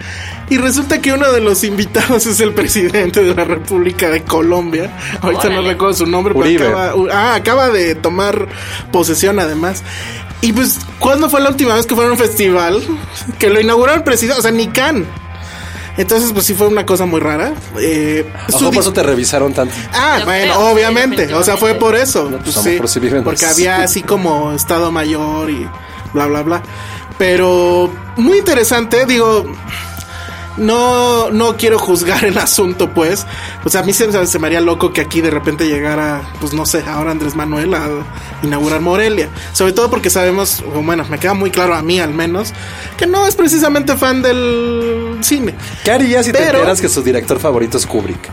[0.51, 4.91] y resulta que uno de los invitados es el presidente de la República de Colombia.
[5.21, 8.49] Ahorita no recuerdo su nombre, pero acaba, ah, acaba de tomar
[8.91, 9.83] posesión además.
[10.41, 12.81] Y pues, ¿cuándo fue la última vez que fue a un festival?
[13.39, 15.05] Que lo inauguró el presidente, o sea, ni Can.
[15.97, 17.55] Entonces, pues sí fue una cosa muy rara.
[17.81, 19.75] Eh, Ojo, su por eso te revisaron tanto.
[19.93, 21.35] Ah, Yo bueno, creo, sí, obviamente.
[21.35, 22.29] O sea, fue por eso.
[22.29, 25.69] pues, Pues, sí, sí viven porque había así como Estado Mayor y
[26.13, 26.63] bla, bla, bla.
[27.19, 29.45] Pero muy interesante, digo.
[30.59, 33.27] No, no quiero juzgar el asunto, pues.
[33.65, 36.53] O sea, a mí se, se me haría loco que aquí de repente llegara, pues
[36.53, 37.89] no sé, ahora Andrés Manuel a
[38.43, 39.29] inaugurar Morelia.
[39.53, 42.53] Sobre todo porque sabemos, o bueno, me queda muy claro a mí al menos,
[42.97, 45.55] que no es precisamente fan del cine.
[45.85, 48.29] ¿Qué harías si te Pero- enteras que su director favorito es Kubrick?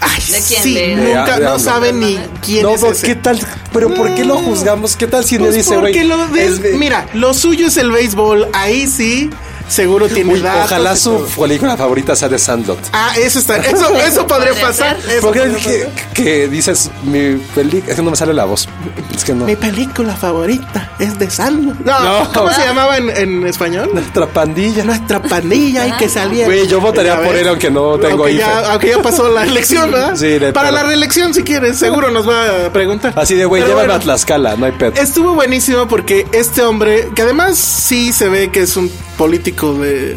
[0.00, 0.62] Ay, ¿De quién?
[0.62, 3.06] sí, ¿De- nunca, de- no de- sabe ni quién no, es ese.
[3.06, 3.38] ¿qué tal?
[3.72, 4.94] Pero ¿por qué lo juzgamos?
[4.94, 5.92] ¿Qué tal si le Pues dice, güey?
[5.94, 9.30] porque lo de- es de- mira, lo suyo es el béisbol, ahí sí,
[9.68, 12.78] seguro tiene Uy, datos ojalá su película favorita sea de Sandlot.
[12.92, 14.96] Ah, eso está, eso, eso podría pasar.
[14.98, 16.12] eso Porque podría que, pasar.
[16.14, 18.68] que dices, mi película, es que no me sale la voz.
[19.14, 19.44] Es que no.
[19.44, 21.74] Mi película favorita es de Salmo.
[21.84, 22.32] No, No.
[22.32, 23.90] ¿cómo se llamaba en, en español?
[23.92, 24.84] Nuestra pandilla.
[24.84, 26.46] Nuestra pandilla y que salía.
[26.46, 29.90] Güey, yo votaría por él aunque no tengo aunque ya, aunque ya pasó la elección,
[29.90, 30.14] ¿verdad?
[30.16, 33.12] Sí, de Para la reelección, si quieres, seguro nos va a preguntar.
[33.16, 33.94] Así de, güey, llévame bueno.
[33.94, 34.92] a Tlaxcala, no hay pedo.
[34.94, 40.16] Estuvo buenísimo porque este hombre, que además sí se ve que es un político de,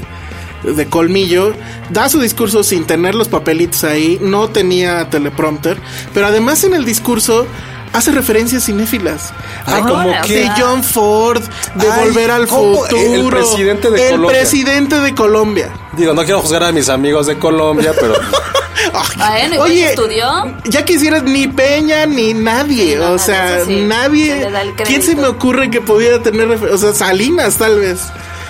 [0.64, 1.54] de colmillo,
[1.90, 5.78] da su discurso sin tener los papelitos ahí, no tenía teleprompter,
[6.14, 7.46] pero además en el discurso
[7.92, 9.34] hace referencias cinéfilas.
[9.66, 11.42] Ay, A- ¿cómo Ahora, de John Ford,
[11.76, 12.84] de Ay, Volver al ¿cómo?
[12.84, 13.02] Futuro.
[13.16, 14.40] El presidente de El Colombia.
[14.40, 15.70] presidente de Colombia.
[15.98, 18.14] Digo, no quiero juzgar a mis amigos de Colombia, pero
[19.54, 20.28] igual Oye, estudió.
[20.66, 24.48] Ya quisieras ni Peña ni nadie, Sí, no, o sea, sí, nadie.
[24.86, 28.02] ¿Quién se me ocurre que pudiera tener, o sea, Salinas tal vez?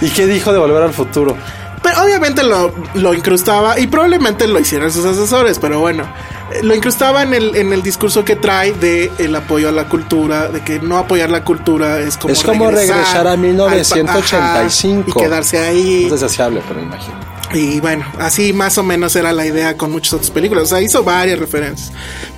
[0.01, 1.35] ¿Y qué dijo de volver al futuro?
[1.81, 6.03] Pero obviamente lo, lo incrustaba y probablemente lo hicieran sus asesores, pero bueno,
[6.51, 9.85] eh, lo incrustaba en el, en el discurso que trae de el apoyo a la
[9.87, 13.37] cultura, de que no apoyar la cultura es como Es como regresar a al pa-
[13.37, 14.43] 1985.
[14.43, 16.09] ajá, y quedarse ahí.
[16.11, 17.15] Es deseable, pero imagino.
[17.53, 20.65] Y bueno, así más o menos era la idea con muchas otras películas.
[20.65, 21.91] O sea, hizo varias referencias.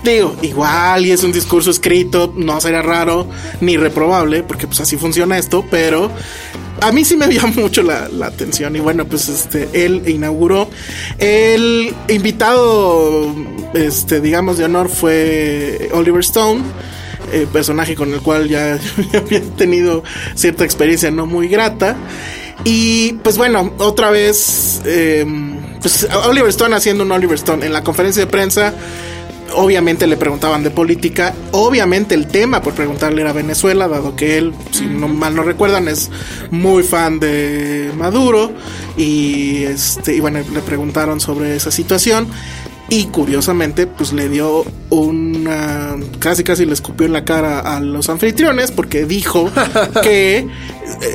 [0.03, 3.27] Digo, igual y es un discurso escrito, no sería raro
[3.59, 6.09] ni reprobable, porque pues así funciona esto, pero
[6.81, 8.75] a mí sí me dio mucho la, atención.
[8.75, 10.69] Y bueno, pues este, él inauguró.
[11.17, 13.35] El invitado,
[13.73, 16.61] este, digamos, de honor fue Oliver Stone.
[17.33, 18.79] eh, personaje con el cual ya
[19.13, 20.03] había tenido
[20.35, 21.97] cierta experiencia no muy grata.
[22.63, 25.25] Y pues bueno, otra vez, eh,
[25.81, 28.73] pues Oliver Stone haciendo un Oliver Stone en la conferencia de prensa.
[29.53, 31.33] Obviamente le preguntaban de política.
[31.51, 35.87] Obviamente el tema por preguntarle era Venezuela, dado que él, si no mal no recuerdan,
[35.87, 36.09] es
[36.51, 38.51] muy fan de Maduro.
[38.95, 42.27] Y este, y bueno, le preguntaron sobre esa situación.
[42.91, 45.95] Y curiosamente, pues le dio una.
[46.19, 49.49] casi casi le escupió en la cara a los anfitriones porque dijo
[50.03, 50.45] que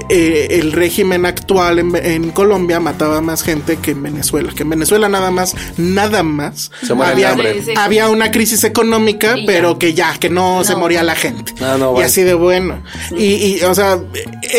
[0.09, 4.53] eh, el régimen actual en, en Colombia mataba más gente que en Venezuela.
[4.57, 6.71] Que en Venezuela nada más, nada más.
[6.83, 7.57] Se había, hambre.
[7.61, 7.73] Sí, sí.
[7.77, 10.79] había una crisis económica, pero que ya, que no, se No.
[10.79, 11.53] moría la gente.
[11.61, 12.83] Ah, no, y así de bueno.
[13.19, 14.01] Y, y, o sea,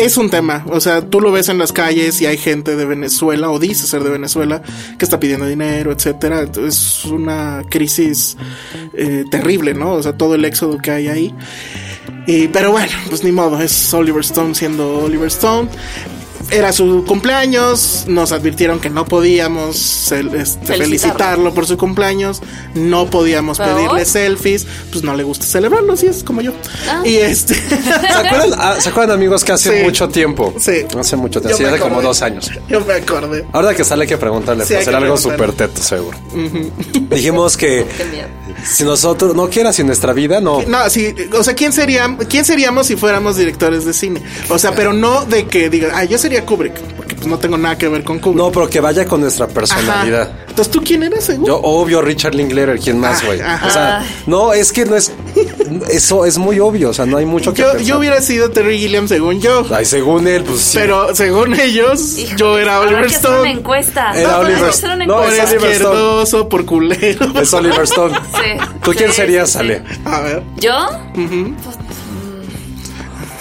[0.00, 0.64] es un tema.
[0.70, 3.88] O sea, tú lo ves en las calles y hay gente de Venezuela, o dice
[3.88, 4.62] ser de Venezuela,
[4.96, 6.46] que está pidiendo dinero, etcétera.
[6.64, 8.36] Es una crisis
[8.94, 9.92] eh, terrible, ¿no?
[9.92, 11.34] O sea, todo el éxodo que hay ahí.
[12.26, 15.68] Y, pero bueno, pues ni modo, es Oliver Stone siendo Oliver Stone.
[16.50, 20.76] Era su cumpleaños, nos advirtieron que no podíamos este, Felicitarlo.
[20.84, 22.40] felicitarlo por su cumpleaños,
[22.74, 23.76] no podíamos ¿Pero?
[23.76, 26.52] pedirle selfies, pues no le gusta celebrarlo, así es como yo.
[26.88, 27.02] Ah.
[27.04, 29.84] Y este, ¿Se acuerdan, ah, ¿Se acuerdan, amigos, que hace Sí.
[29.84, 30.54] mucho tiempo?
[30.58, 30.84] Sí.
[30.98, 32.50] Hace mucho tiempo, sí, hace como dos años.
[32.68, 33.44] yo me acordé.
[33.52, 36.16] Ahora que sale hay que preguntarle, Sí, para hay hacer que algo súper teto, seguro.
[37.10, 38.28] Dijimos que Qué miedo.
[38.64, 40.62] si nosotros no quieras si nuestra vida, no.
[40.62, 44.22] No, sí, o sea, ¿quién sería, quién seríamos si fuéramos directores de cine?
[44.48, 47.56] O sea, pero no de que diga, ah, yo sería Kubrick, porque pues no tengo
[47.56, 48.38] nada que ver con Kubrick.
[48.44, 49.54] No, pero que vaya con nuestra Ajá.
[49.54, 50.30] personalidad.
[50.48, 51.46] Entonces, ¿tú quién eres, seguro?
[51.54, 53.40] Yo, obvio, Richard Linklater, ¿quién más, Ah, güey?
[53.40, 55.12] O sea, no, es que no es.
[55.90, 57.86] Eso es muy obvio, o sea, no hay mucho que Yo, pensar.
[57.86, 59.64] yo hubiera sido Terry Gilliam según yo.
[59.70, 60.78] Ay, según él, pues sí.
[60.78, 63.50] Pero según ellos, yo era Oliver hacer una Stone.
[63.52, 64.12] encuesta.
[64.18, 66.44] Era No, Oliver una No, Por es Oliver Stone.
[66.48, 67.40] por culero.
[67.40, 68.18] Es Oliver Stone.
[68.34, 68.64] Sí.
[68.82, 69.58] ¿Tú quién Sí, serías, sí.
[69.58, 69.82] Ale?
[70.04, 70.42] A ver.
[70.56, 70.72] ¿Yo?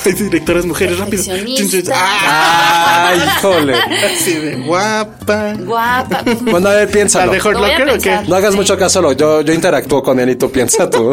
[0.05, 1.23] Hay directoras mujeres, rápido.
[1.25, 1.93] Perfeccionista.
[1.95, 3.75] Ah, Ay, híjole.
[3.75, 5.53] así de guapa.
[5.59, 6.23] Guapa.
[6.41, 7.31] Bueno, a ver, ¿La piénsalo.
[7.33, 8.19] Hurt Lo Locker o qué?
[8.27, 11.11] No hagas mucho caso, lo- yo, yo interactúo con él y tú piensa tu,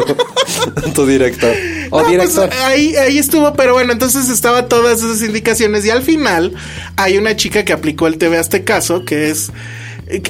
[0.95, 1.53] tu director.
[1.91, 2.49] O No, pues, director.
[2.63, 6.53] ahí, ahí estuvo, pero bueno, entonces estaba todas esas indicaciones y al final
[6.95, 9.51] hay una chica que aplicó el TV a este caso, que es,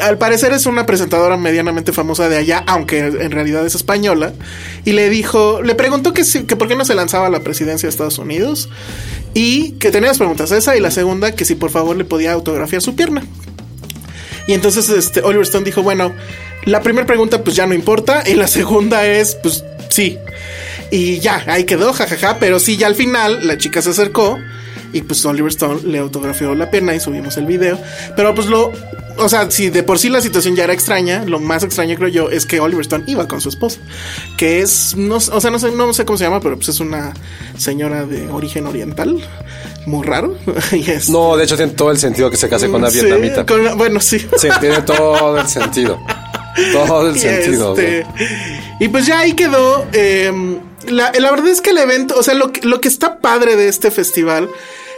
[0.02, 4.34] al parecer es una presentadora medianamente famosa de allá, aunque en realidad es española,
[4.86, 6.24] y le dijo, le preguntó que,
[6.56, 8.70] por qué no se lanzaba a la presidencia de Estados Unidos
[9.34, 12.32] y que tenía las preguntas, esa y la segunda, que si por favor le podía
[12.32, 13.24] autografiar su pierna.
[14.48, 16.14] Y entonces este, Oliver Stone dijo, bueno,
[16.66, 20.18] la primera pregunta pues ya no importa y la segunda es pues sí.
[20.92, 24.38] Y ya, ahí quedó, jajaja, pero sí, ya al final la chica se acercó
[24.94, 27.78] y pues Oliver Stone le autografió la pierna y subimos el video.
[28.16, 28.72] Pero pues lo,
[29.17, 32.10] o sea, si de por sí la situación ya era extraña, lo más extraño creo
[32.10, 33.80] yo es que Oliver Stone iba con su esposa,
[34.38, 36.80] que es, no, o sea, no sé, no sé cómo se llama, pero pues es
[36.80, 37.13] una
[37.58, 39.17] señora de origen oriental,
[39.86, 40.38] muy raro.
[41.10, 43.45] No, de hecho tiene todo el sentido que se case con una Sí, vietnamita.
[43.45, 44.19] con bueno, sí.
[44.38, 45.99] Sí, tiene todo el sentido.
[46.73, 47.78] Todo el Y, sentido.
[47.78, 48.06] este,
[48.80, 49.86] y pues ya ahí quedó.
[49.93, 50.32] eh,
[50.88, 53.67] la, la verdad es que el evento, o sea, lo, lo que está padre de
[53.67, 54.49] este festival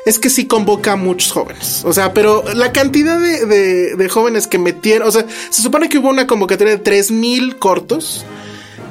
[0.08, 1.84] es que sí convoca a muchos jóvenes.
[1.86, 5.90] O sea, pero la cantidad de, de- de jóvenes que metieron, o sea, se supone
[5.90, 8.26] que hubo una convocatoria de 3000 cortos.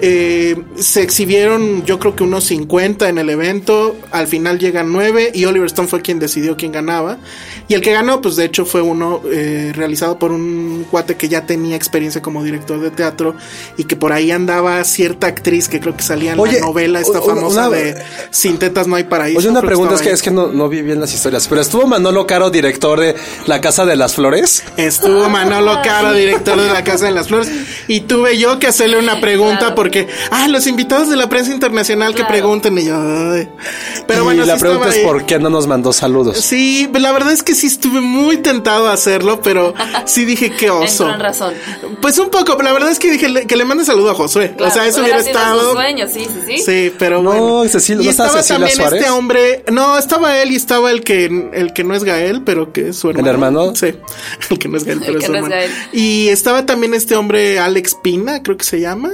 [0.01, 5.31] Eh, se exhibieron yo creo que unos 50 en el evento, al final llegan 9
[5.35, 7.19] y Oliver Stone fue quien decidió quién ganaba.
[7.69, 11.29] Y el que ganó, pues de hecho fue uno eh, realizado por un cuate que
[11.29, 13.35] ya tenía experiencia como director de teatro
[13.77, 17.01] y que por ahí andaba cierta actriz que creo que salía en Oye, la novela
[17.01, 17.95] esta una- famosa una- de
[18.31, 19.39] Sin tetas no hay paraíso.
[19.39, 21.87] Oye, una pregunta es que, es que no, no vi bien las historias, pero estuvo
[21.87, 23.15] Manolo Caro, director de
[23.47, 24.63] La Casa de las Flores.
[24.77, 27.49] Estuvo Manolo Caro, director de la Casa de las Flores,
[27.89, 29.75] y tuve yo que hacerle una pregunta Claro.
[29.87, 33.49] Porque, ah, los invitados de la prensa internacional que pregunten, y yo, ay.
[34.07, 35.05] Pero y bueno, la sí pregunta estaba es ahí.
[35.05, 36.39] por qué no nos mandó saludos.
[36.39, 39.75] Sí, la verdad es que sí estuve muy tentado a hacerlo, pero
[40.07, 41.09] sí dije qué oso.
[41.09, 41.55] En razón.
[42.03, 44.55] Pues un poco, la verdad es que dije que le mande saludo a Josué.
[44.57, 45.73] Claro, o sea, eso hubiera estado.
[45.73, 46.63] sueño, sí, sí, sí.
[46.65, 47.69] Sí, pero No, bueno.
[47.71, 49.01] Cecilia- y ¿no estaba Cecilia también Suárez?
[49.01, 49.65] este hombre.
[49.73, 52.97] No, estaba él y estaba el que el que no es Gael, pero que es
[52.99, 53.29] su hermano.
[53.31, 53.75] hermano?
[53.77, 53.87] Sí,
[54.51, 55.55] el que no es Gael, pero El es que su no es hermano.
[55.63, 55.71] Gael.
[55.93, 59.11] Y estaba también este hombre Alex Pina, creo que se llama,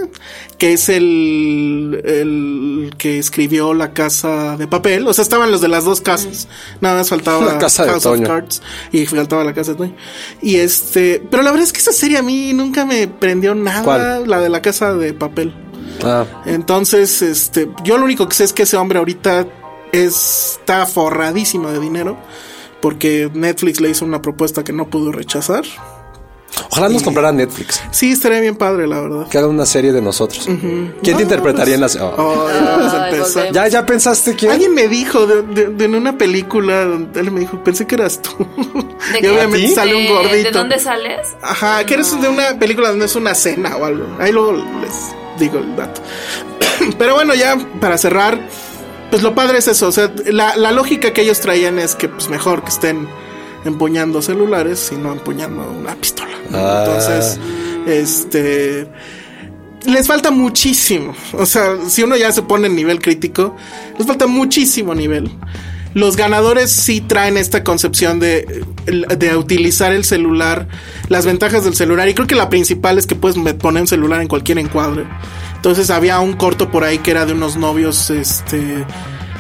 [0.62, 5.08] que es el el que escribió La Casa de Papel.
[5.08, 6.46] O sea, estaban los de las dos casas.
[6.80, 8.22] Nada más faltaba La Casa de House Toño.
[8.22, 9.96] of Cards y faltaba La Casa de Toño.
[10.40, 13.82] Y este, pero la verdad es que esa serie a mí nunca me prendió nada,
[13.82, 14.30] ¿Cuál?
[14.30, 15.52] la de La Casa de Papel.
[16.04, 19.48] Ah, Entonces, este, yo lo único que sé es que ese hombre ahorita
[19.90, 22.16] está forradísimo de dinero
[22.80, 25.64] porque Netflix le hizo una propuesta que no pudo rechazar.
[26.70, 27.82] Ojalá nos comprara Netflix.
[27.90, 29.28] Sí, estaría bien padre, la verdad.
[29.28, 30.44] Que haga una serie de nosotros.
[31.02, 32.08] ¿Quién te interpretaría en la serie?
[32.16, 33.50] Oh, ya.
[33.52, 34.52] ¿Ya, ¿Ya pensaste quién?
[34.52, 36.82] Alguien me dijo de, de- de en una película,
[37.14, 38.30] él me dijo, pensé que eras tú.
[39.12, 39.30] ¿De y qué?
[39.30, 40.48] obviamente sale un ¿De- gordito.
[40.50, 41.28] ¿De dónde sales?
[41.42, 44.06] Ajá, que eres de una película donde es una cena o algo.
[44.18, 46.00] Ahí luego les digo el dato.
[46.98, 48.40] Pero bueno, ya para cerrar,
[49.10, 49.88] pues lo padre es eso.
[49.88, 53.08] O sea, la, la lógica que ellos traían es que pues mejor que estén
[53.64, 56.32] empuñando celulares y no empuñando una pistola.
[56.50, 56.58] ¿no?
[56.58, 56.84] Ah.
[56.86, 57.38] Entonces,
[57.86, 58.88] este
[59.86, 61.14] les falta muchísimo.
[61.32, 63.56] O sea, si uno ya se pone en nivel crítico,
[63.98, 65.30] les falta muchísimo nivel.
[65.94, 70.68] Los ganadores sí traen esta concepción de, de utilizar el celular,
[71.08, 72.08] las ventajas del celular.
[72.08, 75.04] Y creo que la principal es que puedes poner un celular en cualquier encuadre.
[75.56, 78.86] Entonces había un corto por ahí que era de unos novios este,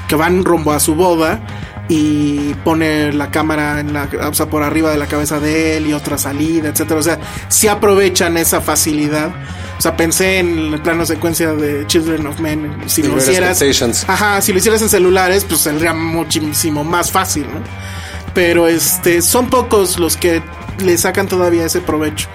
[0.08, 1.44] que van rumbo a su boda
[1.88, 5.88] y pone la cámara en la, o sea, por arriba de la cabeza de él
[5.88, 7.00] y otra salida, etcétera.
[7.00, 7.18] O sea,
[7.48, 9.30] sí aprovechan esa facilidad.
[9.78, 12.82] O sea, pensé en el plano secuencia de Children of Men.
[12.86, 13.60] Si lo hicieras,
[14.08, 17.60] ajá, si lo hicieras en celulares, pues saldría muchísimo más fácil, ¿no?
[18.32, 20.40] Pero este, son pocos los que
[20.78, 22.28] le sacan todavía ese provecho.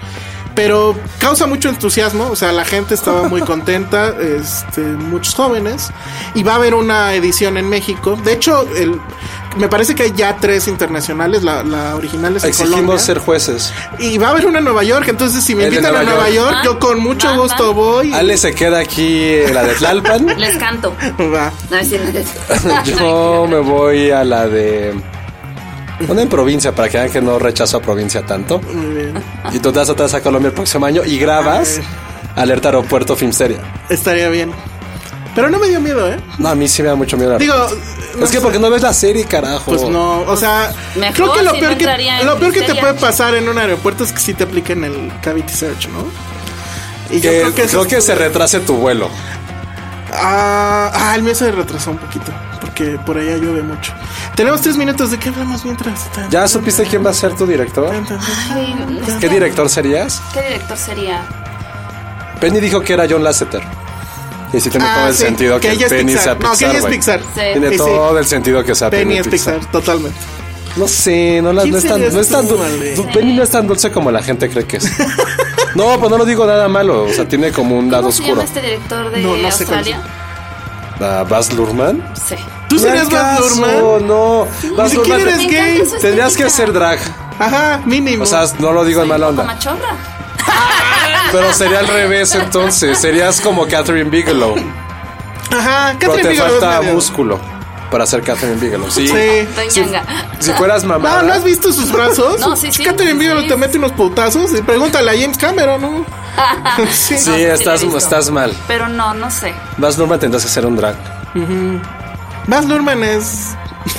[0.58, 5.90] Pero causa mucho entusiasmo, o sea, la gente estaba muy contenta, este, muchos jóvenes,
[6.34, 8.18] y va a haber una edición en México.
[8.24, 9.00] De hecho, el,
[9.56, 12.74] me parece que hay ya tres internacionales, la, la original es en Colombia.
[12.76, 13.72] Exigimos ser jueces.
[14.00, 16.28] Y va a haber una en Nueva York, entonces si me El invitan a Nueva
[16.28, 16.50] York.
[16.50, 17.76] York, yo con mucho Van, gusto van.
[17.76, 18.12] voy.
[18.12, 20.26] Ale se queda aquí en la de Tlalpan.
[20.38, 20.92] Les canto.
[21.32, 21.52] Va.
[21.70, 22.18] No, es cierto.
[22.84, 24.92] Yo me voy a la de.
[26.06, 28.60] Una en provincia para que vean que no rechazo a provincia tanto.
[28.60, 29.14] Muy bien.
[29.52, 31.80] Y tú te vas atrás a Colombia el próximo año y grabas
[32.36, 33.58] Alerta Aeropuerto Filmsteria.
[33.88, 34.52] Estaría bien.
[35.34, 36.18] Pero no me dio miedo, ¿eh?
[36.38, 37.32] No, a mí sí me da mucho miedo.
[37.32, 37.54] la- Digo,
[38.16, 38.42] no es que sé.
[38.42, 39.66] porque no ves la serie, carajo.
[39.72, 42.62] Pues no, o sea, Mejor creo que lo si peor no que lo peor que
[42.62, 46.04] te puede pasar en un aeropuerto es que sí te apliquen el cavity search, ¿no?
[47.10, 49.08] Y Que- creo que, es- se retrase tu vuelo.
[50.12, 52.32] Ah, ah, el mío se retrasó un poquito.
[52.60, 53.92] Porque porque por allá llueve mucho.
[54.38, 56.08] Tenemos tres minutos de qué hablamos mientras.
[56.30, 57.92] ¿Ya supiste quién va a ser tu director?
[58.52, 58.74] Ay,
[59.20, 60.22] ¿Qué director serías?
[60.32, 61.26] ¿Qué director sería?
[62.40, 63.62] Penny dijo que era John Lasseter.
[64.52, 66.52] Y sí tiene Ah, todo el sí, sentido que, ella es Penny sea Pixar.
[66.52, 66.84] No, que ella es.
[66.86, 67.20] Pixar.
[67.20, 67.40] Sí.
[67.52, 70.18] Tiene todo el sentido que sea Penny, Penny es Pixar, totalmente.
[70.76, 72.94] No sé, no, la, ¿Quién no, es tan, serías no es tan tú, dul- Ale?
[72.94, 74.88] du- Penny no es tan dulce como la gente cree que es.
[75.74, 77.02] no, pues no lo digo nada malo.
[77.04, 78.36] O sea, tiene como un lado ¿Cómo se oscuro.
[78.42, 80.00] llama este director de No, no sé Australia?
[81.00, 82.04] Ah, Baz Luhrmann.
[82.28, 82.36] Sí.
[82.68, 84.06] ¿Tú serías Luhrmann?
[84.06, 84.46] No,
[84.82, 85.40] Ni siquiera Luhrmann.
[85.40, 85.82] eres gay.
[86.00, 86.98] Tendrías que hacer drag.
[87.38, 88.24] Ajá, mínimo.
[88.24, 89.54] O sea, no lo digo en Soy mala un poco onda.
[89.54, 89.96] machorra.
[91.32, 92.98] Pero sería al revés entonces.
[92.98, 94.54] Serías como Catherine Bigelow.
[95.50, 97.40] Ajá, Pero Catherine te Bigelow es falta medio- músculo
[97.90, 98.90] para ser Catherine Bigelow.
[98.90, 99.08] Sí.
[99.08, 99.14] Sí.
[99.70, 99.84] Si,
[100.40, 101.08] si fueras mamá.
[101.08, 102.38] No, ¿no has visto sus brazos?
[102.40, 102.84] No, sí, sí.
[102.84, 103.48] Catherine Sí, Bigelow sí.
[103.48, 106.04] te mete unos putazos y pregúntale a James Cameron, ¿no?
[106.90, 107.16] sí.
[107.18, 107.42] Sí, No, sí,
[107.96, 108.54] estás, mal.
[108.66, 109.54] Pero no, no sé.
[109.78, 110.96] Baz Luhrmann tendrás que hacer un drag.
[112.48, 113.50] Baz Luhrmann es...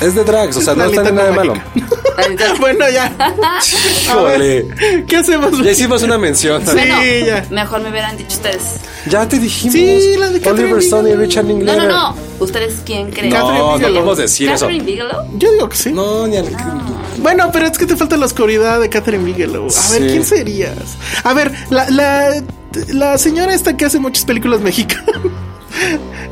[0.01, 1.53] Es de drags, o sea, no está en nada de malo.
[2.59, 3.11] bueno, ya.
[4.03, 4.67] Híjole.
[5.07, 5.63] ¿Qué hacemos?
[5.63, 6.61] Ya hicimos una mención.
[6.65, 7.45] Sí, Bueno, ya.
[7.49, 8.61] mejor me hubieran dicho ustedes.
[9.07, 9.73] Ya te dijimos.
[9.73, 11.15] Sí, la de Catherine Oliver Stone y.
[11.15, 11.83] Richard No, Linklater.
[11.87, 12.15] no, no.
[12.39, 13.31] ¿Ustedes quién creen?
[13.31, 13.93] Catherine No, no Bigelow.
[13.95, 14.65] podemos decir eso.
[14.65, 15.25] ¿Catherine Bigelow?
[15.37, 15.91] Yo digo que sí.
[15.91, 16.45] No, ni al...
[17.17, 19.67] Bueno, pero es que te falta la oscuridad de Catherine Bigelow.
[19.87, 20.07] A ver.
[20.11, 20.73] ¿quién serías?
[21.23, 22.43] A ver, la, la,
[22.89, 25.15] la señora esta que hace muchas películas mexicanas.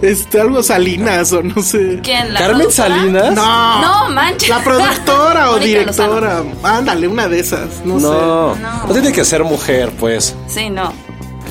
[0.02, 2.00] Este, algo Salinas o no sé.
[2.04, 2.34] ¿Quién?
[2.34, 2.90] ¿La ¿Carmen productora?
[2.98, 3.34] Salinas?
[3.34, 3.82] No.
[3.82, 4.50] No, manches.
[4.50, 6.44] La productora o directora.
[6.64, 7.84] Ándale, una de esas.
[7.86, 8.62] No, No, sé.
[8.88, 10.36] no tiene que ser mujer, pues.
[10.48, 10.94] Sí, no.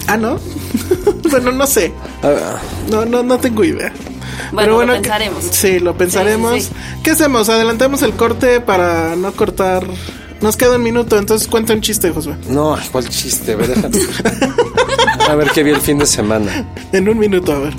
[0.07, 0.39] Ah, ¿no?
[1.31, 1.93] bueno, no sé.
[2.23, 2.59] Ah,
[2.91, 3.93] No, no, no tengo idea.
[4.53, 5.45] Bueno, lo que- pensaremos.
[5.51, 6.55] Sí, lo pensaremos.
[6.55, 6.71] Sí, sí,
[7.03, 7.49] ¿Qué hacemos?
[7.49, 9.85] Adelantamos el corte para no cortar.
[10.41, 12.37] Nos queda un minuto, entonces cuenta un chiste, Josué.
[12.49, 13.99] No, cuál chiste, ve, déjate.
[15.29, 16.67] A ver qué vi el fin de semana.
[16.93, 17.75] En un minuto, a ver.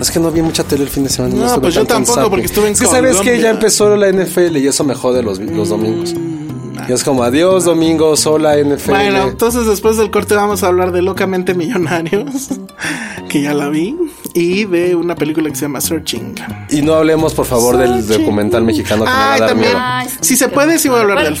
[0.00, 1.34] Es que no vi mucha tele el fin de semana.
[1.34, 4.10] No, estuve pues yo tampoco, porque estuve en Es que sabes que ya empezó la
[4.12, 6.12] NFL y eso me jode los, los domingos.
[6.14, 8.90] Mm, Y es como adiós domingos, hola NFL.
[8.90, 12.48] Bueno, entonces después del corte vamos a hablar de Locamente Millonarios,
[13.30, 13.96] que ya la vi,
[14.34, 16.34] y de una película que se llama Searching.
[16.70, 19.70] Y no hablemos, por favor, del documental mexicano que me va a Ay, dar también.
[19.72, 19.82] miedo.
[19.82, 21.38] Ay, Si se puede, sí voy a hablar de él.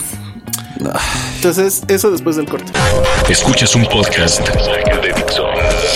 [1.36, 2.72] Entonces, eso después del corte.
[3.28, 5.44] Escuchas un podcast de Dixo.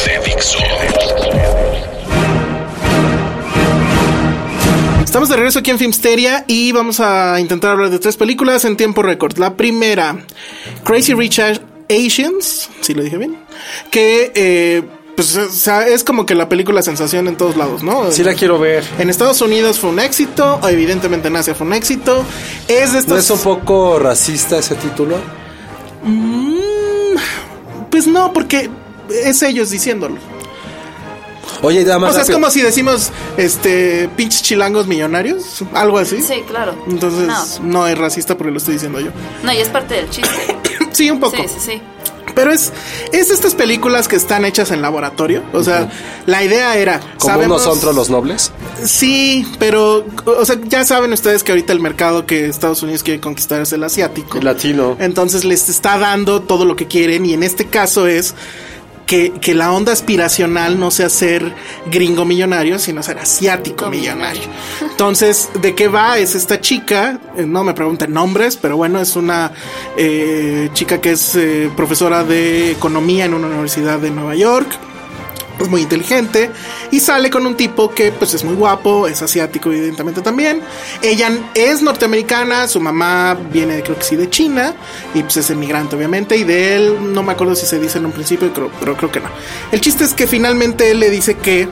[0.04, 0.58] De Dixo.
[5.02, 8.76] Estamos de regreso aquí en Filmsteria y vamos a intentar hablar de tres películas en
[8.76, 9.38] tiempo récord.
[9.38, 10.16] La primera,
[10.84, 11.40] Crazy Rich
[11.88, 13.38] Asians, si lo dije bien,
[13.90, 14.82] que eh,
[15.16, 18.10] pues, o sea, es como que la película sensación en todos lados, ¿no?
[18.10, 18.84] Sí la quiero ver.
[18.98, 22.24] En Estados Unidos fue un éxito, evidentemente en Asia fue un éxito.
[22.68, 23.18] Es de ¿No estos...
[23.18, 25.16] es un poco racista ese título?
[26.04, 26.71] Mm,
[27.92, 28.68] pues no, porque
[29.24, 30.16] es ellos diciéndolo.
[31.60, 36.20] Oye, nada más O sea, es como si decimos, este, pinches chilangos millonarios, algo así.
[36.20, 36.74] Sí, claro.
[36.88, 39.10] Entonces, No, no es racista porque lo estoy diciendo yo.
[39.44, 40.58] no, y es parte del chiste.
[40.92, 41.36] Sí, un poco.
[41.36, 41.82] Sí, sí, sí.
[42.34, 42.72] Pero es,
[43.12, 45.42] es de estas películas que están hechas en laboratorio.
[45.52, 45.90] O sea,
[46.24, 46.98] la idea era.
[47.18, 48.52] Como sabemos- nosotros los nobles.
[48.84, 53.20] Sí, pero, o sea, ya saben ustedes que ahorita el mercado que Estados Unidos quiere
[53.20, 54.38] conquistar es el asiático.
[54.38, 54.96] El latino.
[54.98, 58.34] Entonces les está dando todo lo que quieren y en este caso es
[59.06, 61.52] que, que la onda aspiracional no sea ser
[61.90, 64.42] gringo millonario, sino ser asiático millonario.
[64.80, 66.18] Entonces, ¿de qué va?
[66.18, 69.52] Es esta chica, eh, no me pregunten nombres, pero bueno, es una
[69.96, 74.68] eh, chica que es eh, profesora de economía en una universidad de Nueva York
[75.62, 76.50] es muy inteligente
[76.90, 80.60] y sale con un tipo que pues es muy guapo, es asiático evidentemente también.
[81.02, 84.74] Ella es norteamericana, su mamá viene creo que sí de China
[85.14, 88.06] y pues es emigrante obviamente y de él no me acuerdo si se dice en
[88.06, 89.28] un principio, creo- pero creo que no.
[89.70, 91.68] El chiste es que finalmente él le dice que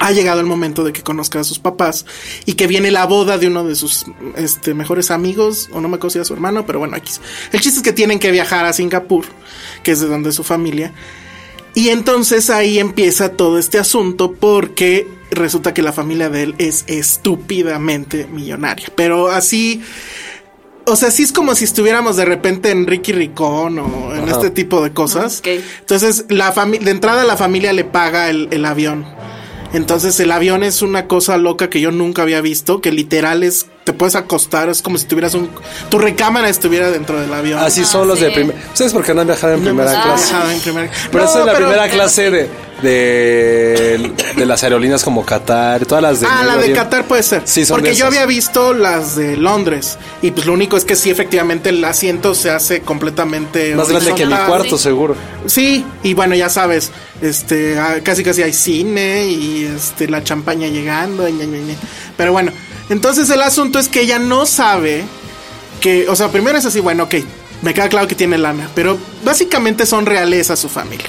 [0.00, 2.04] ha llegado el momento de que conozca a sus papás
[2.44, 5.96] y que viene la boda de uno de sus este, mejores amigos, o no me
[5.96, 7.12] acuerdo si era su hermano, pero bueno, aquí.
[7.52, 9.24] El chiste es que tienen que viajar a Singapur,
[9.82, 10.92] que es de donde su familia.
[11.78, 16.82] Y entonces ahí empieza todo este asunto porque resulta que la familia de él es
[16.88, 18.88] estúpidamente millonaria.
[18.96, 19.80] Pero así,
[20.86, 24.50] o sea, sí es como si estuviéramos de repente en Ricky Ricón o en este
[24.50, 25.40] tipo de cosas.
[25.44, 29.06] Entonces, la familia, de entrada la familia le paga el, el avión.
[29.72, 33.66] Entonces el avión es una cosa loca que yo nunca había visto, que literal es
[33.88, 35.48] te puedes acostar, es como si tuvieras un...
[35.88, 37.58] Tu recámara estuviera dentro del avión.
[37.58, 38.58] Así son los de primera.
[38.70, 40.24] ¿Ustedes por qué no han viajado en No hemos primera clase?
[40.30, 42.50] viajado en primera- Pero No, esa es la pero- primera clase de,
[42.82, 46.26] de, de las aerolíneas como Qatar, todas las de.
[46.30, 46.72] Ah, la de.
[46.72, 47.42] Qatar puede ser.
[47.44, 49.98] Sí, son Porque de yo había visto las de Londres.
[50.22, 53.74] Y pues lo único es que sí, efectivamente, el asiento se hace completamente.
[53.74, 54.82] Más grande que mi cuarto, Sí.
[54.84, 55.16] seguro.
[55.46, 56.90] Sí, y bueno, ya sabes,
[57.22, 61.28] este, ah, casi casi hay cine y este, la champaña llegando.
[61.28, 61.38] y.
[62.16, 62.52] Pero bueno,
[62.88, 65.04] entonces el asunto es que ella no sabe
[65.80, 67.14] que, o sea, primero es así, bueno, ok,
[67.62, 71.06] me queda claro que tiene lana, pero básicamente son realeza su familia.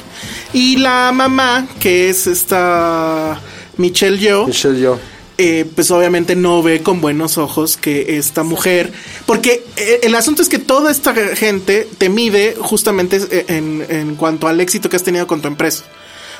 [0.53, 3.39] Y la mamá, que es esta
[3.77, 4.99] Michelle Yeoh, Michelle, yo.
[5.37, 8.91] eh, pues obviamente no ve con buenos ojos que esta mujer,
[9.25, 14.15] porque eh, el asunto es que toda esta gente te mide justamente eh, en, en
[14.15, 15.83] cuanto al éxito que has tenido con tu empresa.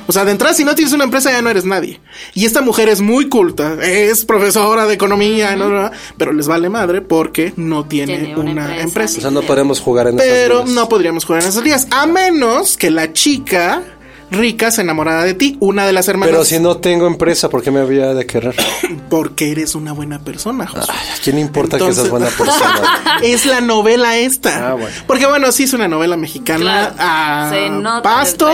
[0.08, 2.00] O sea, de entrada, si no tienes una empresa, ya no eres nadie.
[2.34, 6.48] Y esta mujer es muy culta, es profesora de economía, no, no, no, pero les
[6.48, 8.84] vale madre porque no tiene, Tiene una, una empresa.
[8.84, 9.18] empresa.
[9.20, 12.06] O sea, no podemos jugar en esas Pero no podríamos jugar en esos días, a
[12.06, 13.84] menos que la chica
[14.32, 16.32] rica se enamorara de ti, una de las hermanas.
[16.32, 18.56] Pero si no tengo empresa, ¿por qué me había de querer?
[19.10, 20.94] Porque eres una buena persona, Josué.
[20.98, 23.20] Ay, ¿A quién le importa que seas buena persona?
[23.24, 24.72] es la novela esta.
[24.72, 24.96] Ah, bueno.
[25.08, 28.50] Porque bueno, sí es una novela mexicana Claro, a se nota pasto.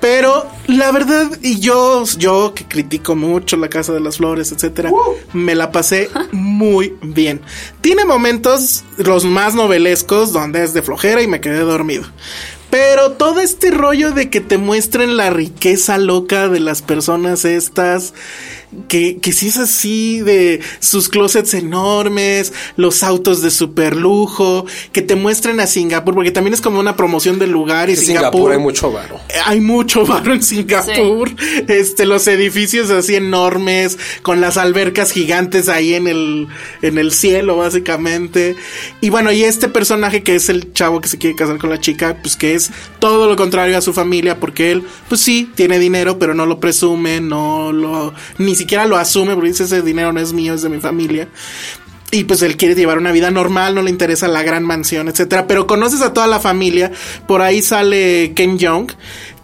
[0.00, 4.92] Pero la verdad, y yo, yo que critico mucho la Casa de las Flores, etcétera,
[5.32, 7.40] me la pasé muy bien.
[7.80, 12.04] Tiene momentos los más novelescos donde es de flojera y me quedé dormido.
[12.70, 18.12] Pero todo este rollo de que te muestren la riqueza loca de las personas estas,
[18.88, 25.02] que, que si es así de sus closets enormes, los autos de super lujo, que
[25.02, 28.30] te muestren a Singapur, porque también es como una promoción del lugar y En Singapur,
[28.30, 29.20] Singapur hay mucho varo.
[29.44, 31.30] hay mucho barro en Singapur.
[31.68, 36.48] Este, los edificios así enormes, con las albercas gigantes ahí en el,
[36.82, 38.56] en el cielo, básicamente.
[39.00, 41.80] Y bueno, y este personaje que es el chavo que se quiere casar con la
[41.80, 45.78] chica, pues que es todo lo contrario a su familia, porque él, pues sí, tiene
[45.78, 50.12] dinero, pero no lo presume, no lo, ni siquiera lo asume, porque dice ese dinero
[50.12, 51.28] no es mío, es de mi familia.
[52.10, 55.46] Y pues él quiere llevar una vida normal, no le interesa la gran mansión, etcétera.
[55.46, 56.90] Pero conoces a toda la familia.
[57.26, 58.90] Por ahí sale Ken Jeong,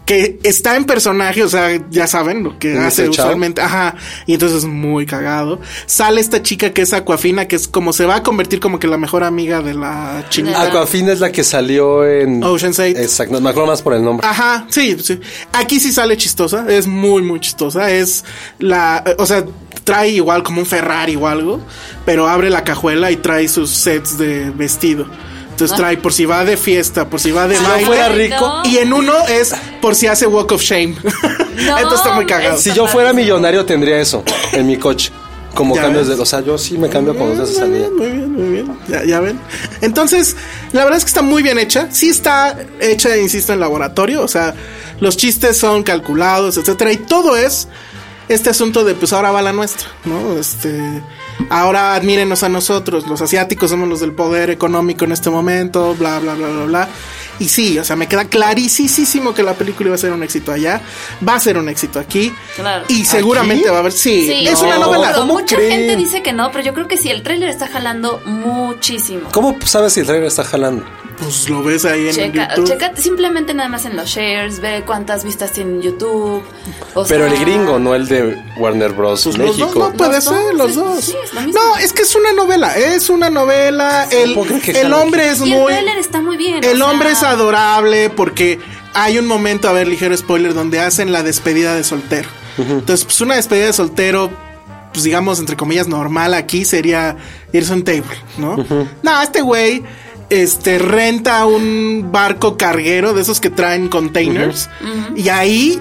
[0.04, 2.86] que está en personaje, o sea, ya saben lo que ¿Mr.
[2.86, 3.62] hace usualmente.
[3.62, 3.94] Ajá.
[4.26, 5.60] Y entonces es muy cagado.
[5.86, 8.86] Sale esta chica que es Aquafina, que es como se va a convertir como que
[8.86, 10.60] la mejor amiga de la chinita.
[10.62, 12.42] Aquafina es la que salió en.
[12.42, 12.98] Ocean's Eight.
[12.98, 14.26] Exacto, me acuerdo más por el nombre.
[14.26, 15.18] Ajá, sí, sí.
[15.52, 17.90] Aquí sí sale chistosa, es muy, muy chistosa.
[17.90, 18.24] Es
[18.58, 19.44] la, o sea,
[19.84, 21.60] trae igual como un Ferrari o algo,
[22.04, 25.06] pero abre la cajuela y trae sus sets de vestido.
[25.54, 27.86] Entonces trae por si va de fiesta, por si va de Si no baile.
[27.86, 28.40] fuera rico.
[28.64, 28.68] No.
[28.68, 30.96] Y en uno es por si hace walk of shame.
[31.56, 32.58] Entonces está muy cagado.
[32.58, 35.12] Si yo fuera millonario, tendría eso en mi coche.
[35.54, 36.16] Como Ya cambios ves.
[36.16, 36.22] de.
[36.22, 37.86] O sea, yo sí me cambio con los de salida.
[37.96, 38.76] Muy bien, muy bien.
[38.88, 39.38] Ya, ya ven.
[39.82, 40.34] Entonces,
[40.72, 41.86] la verdad es que está muy bien hecha.
[41.92, 44.22] Sí está hecha, insisto, en laboratorio.
[44.22, 44.56] O sea,
[44.98, 46.90] los chistes son calculados, etcétera.
[46.90, 47.68] Y todo es
[48.28, 50.36] este asunto de pues ahora va la nuestra, ¿no?
[50.36, 51.00] Este.
[51.50, 56.18] Ahora admírenos a nosotros, los asiáticos somos los del poder económico en este momento, bla,
[56.18, 56.88] bla, bla, bla, bla.
[57.40, 60.52] Y sí, o sea, me queda clarísimo que la película iba a ser un éxito
[60.52, 60.80] allá,
[61.26, 62.32] va a ser un éxito aquí.
[62.56, 62.84] Claro.
[62.88, 65.08] Y seguramente va a haber, sí, Sí, es una no, novela.
[65.08, 65.72] pero ¿Cómo mucha creen?
[65.72, 69.28] gente dice que no, pero yo creo que sí, el tráiler está jalando muchísimo.
[69.32, 70.84] ¿Cómo sabes si el trailer está jalando?
[71.18, 72.66] Pues lo ves ahí en Checa, YouTube.
[72.68, 76.42] checa simplemente nada más en los shares, ve cuántas vistas tiene en YouTube.
[76.94, 79.22] o Pero sea, el gringo, no el de Warner Bros.
[79.24, 79.70] Pues los México.
[79.74, 81.04] dos, no puede Los ser, dos, los sí, dos.
[81.04, 81.60] sí, es lo mismo.
[81.62, 84.08] no, es que es una novela, es una novela.
[84.10, 85.66] El, ¿Cómo creen que el hombre es Y el muy.
[85.72, 86.62] tráiler está muy bien.
[86.64, 88.58] El sea, hombre es adorable porque
[88.92, 92.28] hay un momento, a ver, ligero spoiler, donde hacen la despedida de soltero.
[92.58, 94.30] Entonces, pues una despedida de soltero,
[94.92, 97.16] pues digamos, entre comillas, normal aquí sería
[97.52, 98.04] irse a un table,
[98.38, 98.56] ¿no?
[99.02, 99.82] No, este güey
[100.42, 104.68] este renta un barco carguero de esos que traen containers
[105.16, 105.80] y ahí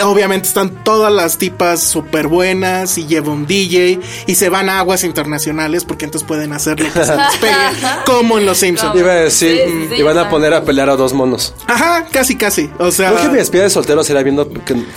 [0.00, 4.78] Obviamente están todas las tipas súper buenas y lleva un DJ y se van a
[4.78, 7.54] aguas internacionales porque entonces pueden hacer lo que se les pegue,
[8.06, 8.96] como en Los Simpsons.
[8.96, 11.54] Iba a decir, Sí, sí, sí, y van a poner a pelear a dos monos.
[11.66, 12.70] Ajá, casi, casi.
[12.78, 14.50] O sea, Creo que mi despedida de soltero será viendo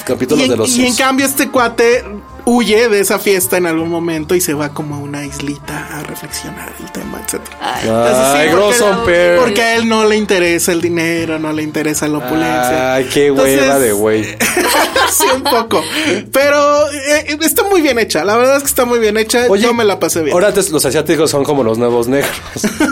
[0.06, 2.04] capítulos y en, de los y en cambio este cuate
[2.46, 6.04] huye de esa fiesta en algún momento y se va como a una islita a
[6.04, 7.58] reflexionar el tema, etcétera.
[7.60, 9.40] Ay, Ay, porque- Grosson Pear.
[9.40, 12.94] Porque a él no le interesa el dinero, no le interesa la opulencia.
[12.96, 14.24] Ay, qué Entonces, hueva de güey.
[15.12, 15.84] sí, un poco.
[16.32, 18.24] Pero eh, está muy bien hecha.
[18.24, 19.48] La verdad es que está muy bien hecha.
[19.56, 20.34] Yo me la pasé bien.
[20.34, 22.32] Ahora los asiáticos son como los nuevos negros.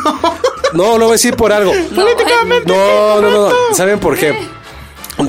[0.74, 1.72] no, lo voy a decir por algo.
[1.94, 2.66] Políticamente.
[2.72, 3.56] No, no, no, no.
[3.76, 4.36] ¿Saben por qué?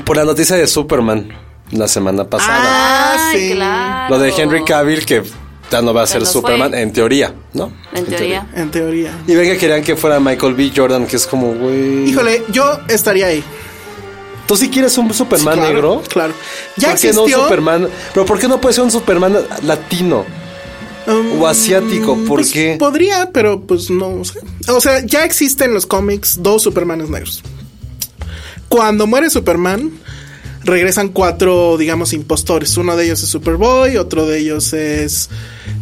[0.03, 2.57] Por la noticia de Superman la semana pasada.
[2.59, 3.55] Ah, Ay, sí.
[3.55, 4.15] claro.
[4.15, 5.23] Lo de Henry Cavill que
[5.71, 6.31] ya no va a ser fue.
[6.31, 7.71] Superman, en teoría, ¿no?
[7.93, 8.47] En teoría.
[8.55, 9.17] En teoría.
[9.27, 10.71] Y ven que querían que fuera Michael B.
[10.75, 12.09] Jordan, que es como, güey.
[12.09, 13.43] Híjole, yo estaría ahí.
[14.47, 16.03] ¿Tú sí quieres un Superman Claro, negro?
[16.07, 16.33] Claro.
[16.77, 17.31] Ya ¿Por qué no un.
[17.31, 17.89] Superman?
[18.13, 20.23] Pero ¿por qué no puede ser un Superman latino?
[21.07, 22.15] um, o asiático?
[22.15, 22.75] ¿Por pues, qué?
[22.79, 24.39] Podría, pero pues no sé.
[24.67, 27.43] O sea, ya existen en los cómics dos Supermanes negros.
[28.69, 29.91] Cuando muere Superman,
[30.65, 32.75] regresan cuatro, digamos, impostores.
[32.77, 35.29] Uno de ellos es Superboy, otro de ellos es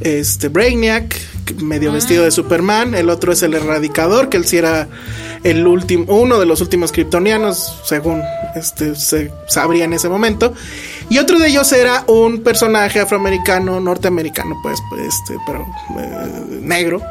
[0.01, 1.17] este Brainiac,
[1.61, 2.93] medio vestido de Superman.
[2.93, 4.89] El otro es el Erradicador, que él sí era
[5.43, 8.21] el último, uno de los últimos kryptonianos, según
[8.55, 10.53] este se sabría en ese momento.
[11.09, 15.65] Y otro de ellos era un personaje afroamericano, norteamericano, pues, pues, este, pero
[15.99, 17.01] eh, negro,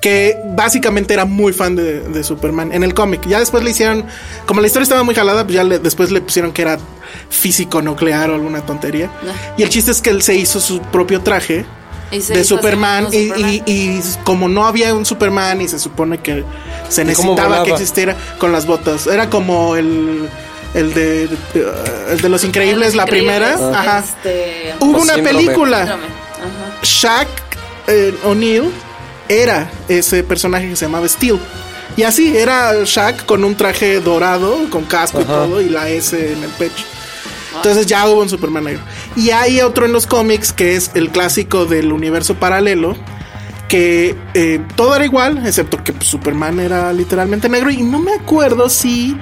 [0.00, 3.26] que básicamente era muy fan de, de Superman en el cómic.
[3.26, 4.04] Ya después le hicieron,
[4.46, 6.78] como la historia estaba muy jalada, pues ya le- después le pusieron que era
[7.30, 9.10] físico nuclear o alguna tontería.
[9.56, 11.64] Y el chiste es que él se hizo su propio traje
[12.34, 16.44] de Superman, y, como y- y como no había un Superman y se supone que
[16.88, 19.06] se ¿Y cómo necesitaba que existiera con las botas.
[19.06, 20.28] Era como el
[20.74, 21.28] el de
[22.10, 23.98] el de los increíbles la primera, ajá.
[24.00, 25.38] este, Hubo una síndrome.
[25.38, 25.98] película ajá.
[26.82, 27.28] Shaq
[27.88, 28.70] eh, O'Neal
[29.28, 31.38] era ese personaje que se llamaba Steel.
[31.96, 36.32] Y así, era Shaq con un traje dorado, con casco y todo, y la S
[36.32, 36.84] en el pecho.
[37.54, 38.80] Entonces ya hubo un Superman negro.
[39.14, 42.96] Y hay otro en los cómics que es el clásico del universo paralelo.
[43.68, 47.70] Que eh, todo era igual, excepto que pues, Superman era literalmente negro.
[47.70, 49.16] Y no me acuerdo si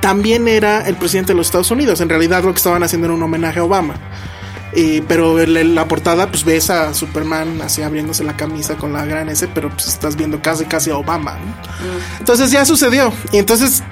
[0.00, 2.00] también era el presidente de los Estados Unidos.
[2.00, 3.94] En realidad lo que estaban haciendo era un homenaje a Obama.
[4.74, 9.04] Y- pero en la- portada, pues ves a Superman así abriéndose la camisa con la
[9.06, 11.32] gran S, pero pues estás viendo casi casi a Obama.
[11.32, 12.18] ¿no?
[12.18, 13.12] Entonces ya sucedió.
[13.32, 13.82] Y entonces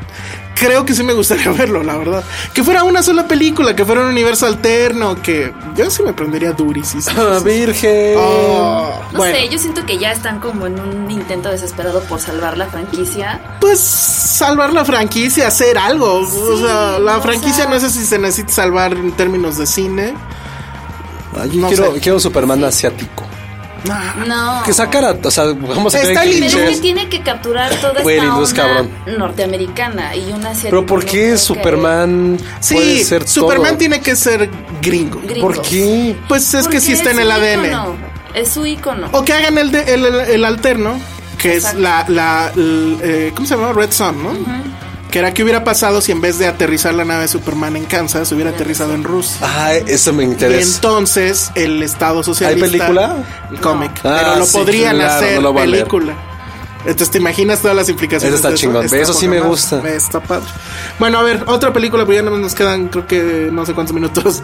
[0.58, 2.24] creo que sí me gustaría verlo, la verdad.
[2.52, 6.52] Que fuera una sola película, que fuera un universo alterno, que yo sí me prendería
[6.52, 7.02] durísimo.
[7.16, 8.14] Ah, virgen.
[8.18, 12.20] Oh, No bueno, sé, yo siento que ya están como en un intento desesperado por
[12.20, 13.40] salvar la franquicia.
[13.60, 16.20] pues salvar la franquicia, hacer algo.
[16.20, 19.66] o sea, la o franquicia sea- no sé si se necesita salvar en términos de
[19.66, 20.14] cine.
[21.38, 22.00] Ay, yo no quiero, sé.
[22.00, 23.25] quiero un Superman asiático.
[24.26, 24.62] No.
[24.64, 28.08] Que sacara, o sea, vamos a que Pero es que tiene que capturar toda el
[28.08, 28.90] esta onda cabrón.
[29.18, 30.70] norteamericana y una asiática.
[30.70, 32.38] Pero ¿por qué Superman
[32.70, 33.78] puede Sí, ser Superman todo?
[33.78, 34.50] tiene que ser
[34.82, 35.20] gringo.
[35.22, 35.40] Gringos.
[35.56, 36.16] ¿Por qué?
[36.28, 37.66] Pues es Porque que sí está en el ADN.
[37.66, 37.96] ícono,
[38.34, 39.08] Es su icono.
[39.12, 40.98] O que hagan el, de- el, el- el alterno,
[41.38, 41.78] que Exacto.
[41.78, 43.72] es la, la eh, ¿cómo se llama?
[43.72, 44.30] Red Sun, ¿no?
[45.10, 47.84] Que era que hubiera pasado si en vez de aterrizar la nave de Superman en
[47.84, 49.38] Kansas, hubiera aterrizado en Rusia.
[49.42, 50.74] Ah, eso me Y interesa.
[50.76, 52.64] entonces el Estado Socialista.
[52.66, 53.16] ¿Hay película?
[53.50, 53.92] El cómic.
[54.04, 56.14] Ah, pero lo sí, podrían claro, hacer no lo película.
[56.80, 58.34] Entonces te imaginas todas las implicaciones.
[58.34, 58.84] Eso está de chingón.
[58.84, 59.80] Eso sí me gusta.
[59.88, 60.46] Está padre.
[60.98, 63.94] Bueno, a ver, otra película, pero ya no nos quedan, creo que no sé cuántos
[63.94, 64.42] minutos.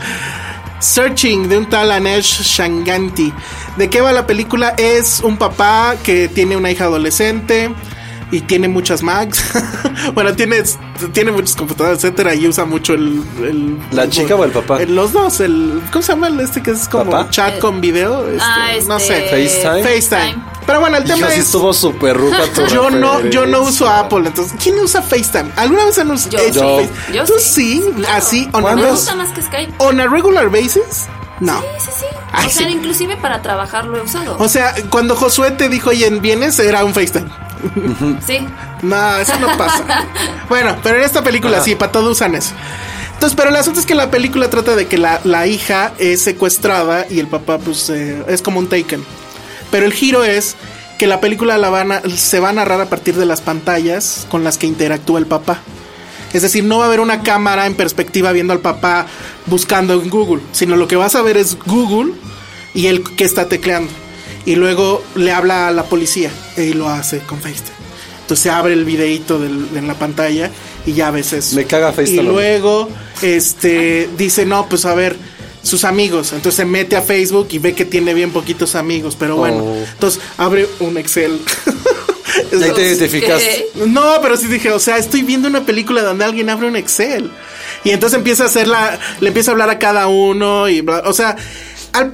[0.80, 3.32] Searching de un tal Anesh Shanganti.
[3.76, 4.74] ¿De qué va la película?
[4.76, 7.72] Es un papá que tiene una hija adolescente
[8.32, 9.44] y tiene muchas Macs.
[10.14, 10.62] bueno, tiene,
[11.12, 13.22] tiene muchas computadoras, etcétera, y usa mucho el.
[13.42, 14.82] el- ¿La chica o el papá?
[14.82, 15.80] el- los dos, el.
[15.92, 17.30] ¿Cómo se llama el este que es como ¿Papá?
[17.30, 18.26] chat con video?
[18.28, 19.48] Este, Ah, No este, sé.
[19.60, 19.82] FaceTime.
[20.00, 20.44] FaceTime.
[20.66, 21.46] Pero bueno, el tema sí es.
[21.46, 23.88] estuvo súper ruta tu Yo no, yo no uso.
[23.88, 25.50] Apple, entonces, ¿quién usa FaceTime?
[25.56, 26.38] ¿Alguna vez han us- Yo.
[26.50, 26.78] Yo.
[26.78, 27.14] FaceTime?
[27.16, 27.82] Yo ¿Tú sí.
[27.82, 28.04] sí?
[28.10, 28.48] ¿Así?
[28.52, 29.74] ¿On a, gusta más que Skype.
[29.78, 31.06] on a regular basis?
[31.40, 31.58] No.
[31.60, 32.06] Sí, sí, sí.
[32.30, 32.72] Ay, o sea, sí.
[32.72, 34.36] inclusive para trabajar lo he usado.
[34.38, 36.56] O sea, cuando Josué te dijo, oye, ¿vienes?
[36.60, 37.26] Era un FaceTime.
[38.26, 38.38] sí.
[38.82, 39.84] No, eso no pasa.
[40.48, 42.52] bueno, pero en esta película sí, para todo usan eso.
[43.14, 46.22] Entonces, pero el asunto es que la película trata de que la, la hija es
[46.22, 49.04] secuestrada y el papá, pues, eh, es como un taken.
[49.70, 50.56] Pero el giro es
[50.98, 54.26] que la película la van a- se va a narrar a partir de las pantallas
[54.30, 55.60] con las que interactúa el papá.
[56.32, 59.06] Es decir, no va a haber una cámara en perspectiva viendo al papá
[59.46, 62.14] buscando en Google, sino lo que vas a ver es Google
[62.74, 63.90] y él que está tecleando.
[64.44, 67.76] Y luego le habla a la policía y lo hace con FaceTime.
[68.22, 70.50] Entonces se abre el videíto del- en la pantalla
[70.86, 71.54] y ya ves eso.
[71.56, 72.22] Me caga FaceTime.
[72.22, 72.88] Y luego
[73.22, 75.16] este dice, no, pues a ver,
[75.62, 76.32] sus amigos.
[76.32, 79.16] Entonces se mete a Facebook y ve que tiene bien poquitos amigos.
[79.18, 79.76] Pero bueno, Oh.
[79.92, 81.38] entonces abre un Excel.
[82.52, 83.66] Ahí te identificaste.
[83.86, 87.30] No, pero sí dije, o sea, estoy viendo una película donde alguien abre un Excel.
[87.84, 91.02] Y entonces empieza a hacer la, le empieza a hablar a cada uno y bla-
[91.04, 91.36] o sea,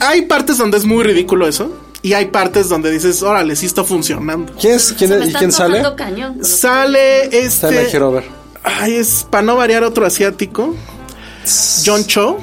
[0.01, 1.73] hay partes donde es muy ridículo eso.
[2.03, 4.53] Y hay partes donde dices, órale, sí está funcionando.
[4.61, 4.93] ¿Quién es?
[4.97, 5.83] ¿Quién, es- ¿Y quién sale?
[5.97, 7.87] cañón Sale este.
[7.91, 8.25] quiero ver.
[8.63, 10.75] Ay, es para no variar otro asiático.
[11.85, 12.39] John Cho.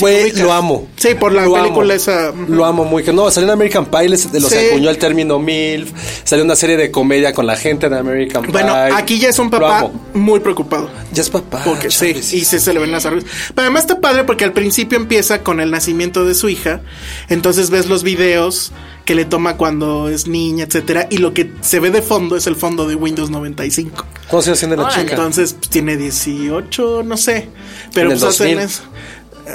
[0.00, 0.88] Güey, lo amo.
[0.96, 1.92] Sí, por la Lo película amo.
[1.94, 2.32] esa.
[2.48, 4.56] Lo amo muy que no, salió en American Pie, les, los Sí.
[4.70, 5.90] acuñó el término MILF,
[6.24, 8.52] salió una serie de comedia con la gente de American Pie.
[8.52, 10.90] Bueno, aquí ya es un papá muy preocupado.
[11.12, 11.62] Ya es papá.
[11.64, 13.24] Porque sí, y se, se le ven las arrugas.
[13.54, 16.80] Pero además está padre porque al principio empieza con el nacimiento de su hija.
[17.28, 18.72] Entonces ves los videos
[19.04, 21.06] que le toma cuando es niña, etcétera.
[21.10, 24.04] Y lo que se ve de fondo es el fondo de Windows 95.
[24.30, 25.10] ¿Cómo se haciendo la chica?
[25.10, 27.48] Entonces pues, tiene 18, no sé.
[27.92, 28.58] Pero pues hacen 2000.
[28.64, 28.82] eso.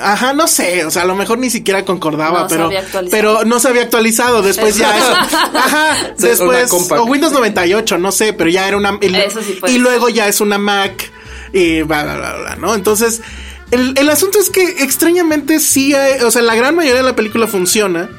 [0.01, 2.69] Ajá, no sé, o sea, a lo mejor ni siquiera concordaba, No pero,
[3.09, 4.41] pero no se había actualizado.
[4.41, 5.11] Después ya eso.
[5.13, 6.71] Ajá, Sí, después.
[6.71, 8.97] O Windows 98, no sé, pero ya era una.
[9.01, 9.81] Y, Eso sí puede y ser.
[9.83, 11.11] luego ya es una Mac
[11.53, 12.75] y bla, bla, bla, bla, ¿no?
[12.75, 13.21] Entonces,
[13.71, 17.15] el, el asunto es que extrañamente sí, hay- o sea, la gran mayoría de la
[17.15, 18.09] película funciona.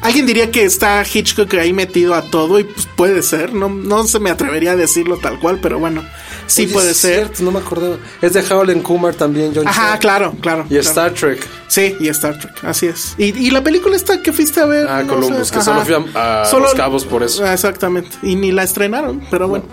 [0.00, 4.06] Alguien diría que está Hitchcock ahí metido a todo y pues puede ser, no, no
[4.06, 6.04] se me atrevería a decirlo tal cual, pero bueno,
[6.48, 7.14] sí Oye, puede ser.
[7.26, 7.96] cierto, no me acordaba.
[8.20, 10.64] Es de Harold Kumar también, John Ajá, claro, claro.
[10.64, 10.88] Y claro.
[10.88, 11.46] Star Trek.
[11.68, 13.14] Sí, y Star Trek, así es.
[13.18, 14.88] Y, y la película esta que fuiste a ver.
[14.88, 17.44] Ah, no Columbus, sé, que solo fui a- a Los Cabos por eso.
[17.44, 18.10] Ah, Exactamente.
[18.22, 19.66] Y ni la estrenaron, pero bueno.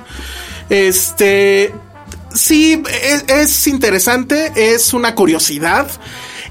[0.70, 1.74] Este.
[2.34, 5.88] Sí, es, es interesante, es una curiosidad.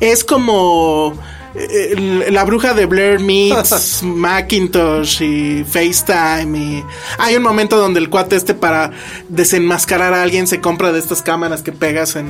[0.01, 1.19] Es como.
[1.55, 6.85] Eh, La bruja de Blair meets Macintosh y FaceTime y
[7.19, 8.91] hay un momento donde el cuate este para
[9.29, 12.29] desenmascarar a alguien se compra de estas cámaras que pegas en,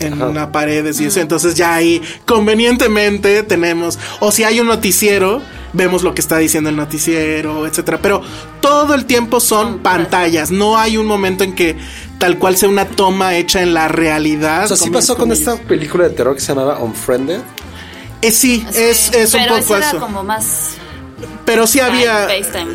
[0.00, 1.20] en las paredes y eso.
[1.20, 6.70] Entonces ya ahí convenientemente tenemos, o si hay un noticiero, vemos lo que está diciendo
[6.70, 7.98] el noticiero, etcétera.
[8.00, 8.22] Pero
[8.60, 10.50] todo el tiempo son pantallas.
[10.50, 11.76] No hay un momento en que
[12.18, 14.64] tal cual sea una toma hecha en la realidad.
[14.64, 17.40] O sea, sí pasó con esta película de terror que se llamaba Unfriended.
[18.22, 20.00] Eh, sí, Sí, es, es un poco era eso.
[20.00, 20.72] como más.
[21.44, 22.28] Pero sí había.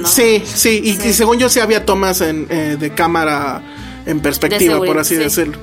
[0.06, 1.10] Sí, sí, y, Sí.
[1.10, 3.62] y según yo sí había tomas en, eh, de cámara
[4.06, 5.22] en perspectiva, por así sí.
[5.22, 5.58] decirlo.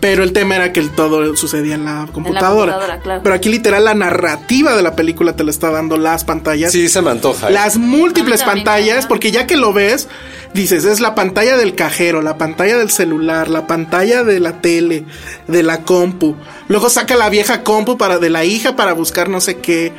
[0.00, 2.72] Pero el tema era que el todo sucedía en la computadora.
[2.72, 3.20] computadora, claro.
[3.22, 6.72] Pero aquí literal la narrativa de la película te lo está dando las pantallas.
[6.72, 7.48] Sí, se me antoja.
[7.48, 7.52] ¿eh?
[7.52, 10.08] Las múltiples pantallas, porque ya que lo ves,
[10.54, 15.04] dices, es la pantalla del cajero, la pantalla del celular, la pantalla de la tele,
[15.46, 16.36] de la compu.
[16.68, 19.92] Luego saca la vieja compu para de la hija para buscar no sé qué.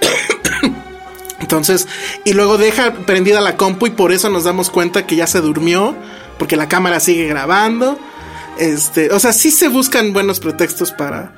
[1.40, 1.88] Entonces,
[2.24, 5.40] y luego deja prendida la compu y por eso nos damos cuenta que ya se
[5.40, 5.96] durmió,
[6.38, 7.98] porque la cámara sigue grabando.
[8.58, 11.32] Este, o sea, sí se buscan buenos pretextos para,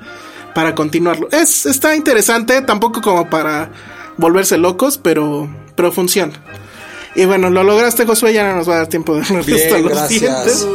[0.55, 1.27] para continuarlo.
[1.31, 3.71] Es, está interesante, tampoco como para
[4.17, 6.33] volverse locos, pero, pero funciona.
[7.15, 9.55] Y bueno, lo lograste, Josué, ya no nos va a dar tiempo de hablar de
[9.55, 10.21] hasta los gracias.
[10.21, 10.67] dientes.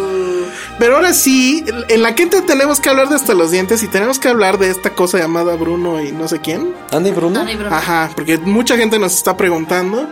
[0.78, 4.18] Pero ahora sí, en la que tenemos que hablar de hasta los dientes y tenemos
[4.18, 6.74] que hablar de esta cosa llamada Bruno y no sé quién.
[6.92, 7.38] Andy Bruno.
[7.38, 7.74] Dani Bruno.
[7.74, 10.06] Ajá, porque mucha gente nos está preguntando.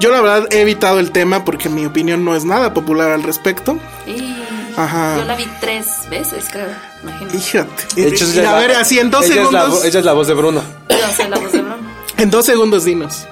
[0.00, 3.22] Yo la verdad he evitado el tema porque mi opinión no es nada popular al
[3.22, 3.78] respecto.
[4.06, 4.34] Y
[4.76, 5.16] Ajá.
[5.18, 6.68] Yo la vi tres veces, creo.
[7.02, 7.84] Imagínate.
[7.96, 9.84] Hecho, Y- a ver, así en dos ella Es la, segundos.
[9.84, 10.62] ella es la voz de Bruno.
[10.88, 11.76] Yo soy la voz de Bruno.
[12.16, 13.26] En dos segundos dinos.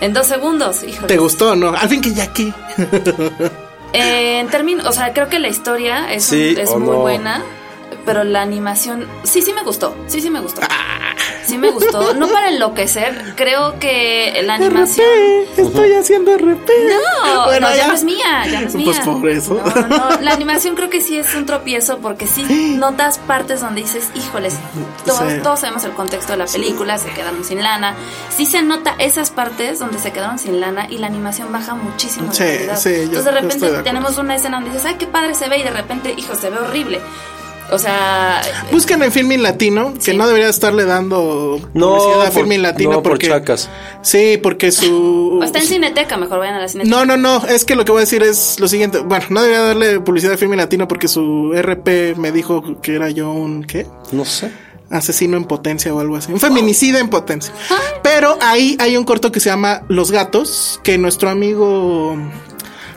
[0.00, 1.06] En dos segundos, híjole.
[1.06, 1.68] ¿Te gustó o no?
[1.74, 2.52] Al fin que ya aquí.
[3.92, 6.96] Eh, en términos, o sea, creo que la historia es, Sí es muy no.
[7.00, 7.42] buena,
[8.04, 10.60] pero la animación, sí, sí me gustó, sí, sí me gustó.
[10.68, 11.14] Ah.
[11.46, 15.06] Sí me gustó, no para enloquecer, creo que la animación...
[15.52, 16.68] RP, estoy haciendo RP.
[16.88, 17.88] No, Bueno, no, ya ya.
[17.88, 18.84] no es mía, ya no es mía.
[18.86, 19.60] Pues por eso.
[19.88, 23.82] No, no, La animación creo que sí es un tropiezo porque sí notas partes donde
[23.82, 24.54] dices, híjoles,
[25.04, 25.38] todos, Sí.
[25.42, 27.94] todos sabemos el contexto de la película, se quedaron sin lana.
[28.36, 32.28] Sí se nota esas partes donde se quedaron sin lana y la animación baja muchísimo.
[32.28, 32.76] de Sí, calidad.
[32.78, 35.06] sí, yo- Entonces yo de estoy repente de tenemos una escena donde dices, ay, qué
[35.06, 37.00] padre se ve y de repente, hijo, se ve horrible.
[37.72, 42.32] O sea, Busquen en Filmin Latino, que no debería estarle dando No, publicidad a por-
[42.42, 43.68] Filmin Latino no, por porque chacas.
[44.02, 46.96] Sí, porque su o está en Cineteca, mejor vayan a la Cineteca.
[46.96, 48.98] No, no, no, es que lo que voy a decir es lo siguiente.
[49.00, 53.10] Bueno, no debería darle publicidad a Filmin Latino porque su RP me dijo que era
[53.10, 53.86] yo un ¿qué?
[54.12, 54.52] No sé.
[54.88, 56.32] asesino en potencia o algo así.
[56.32, 57.52] Un feminicida en potencia.
[58.04, 62.16] Pero ahí hay un corto que se llama Los Gatos, que nuestro amigo...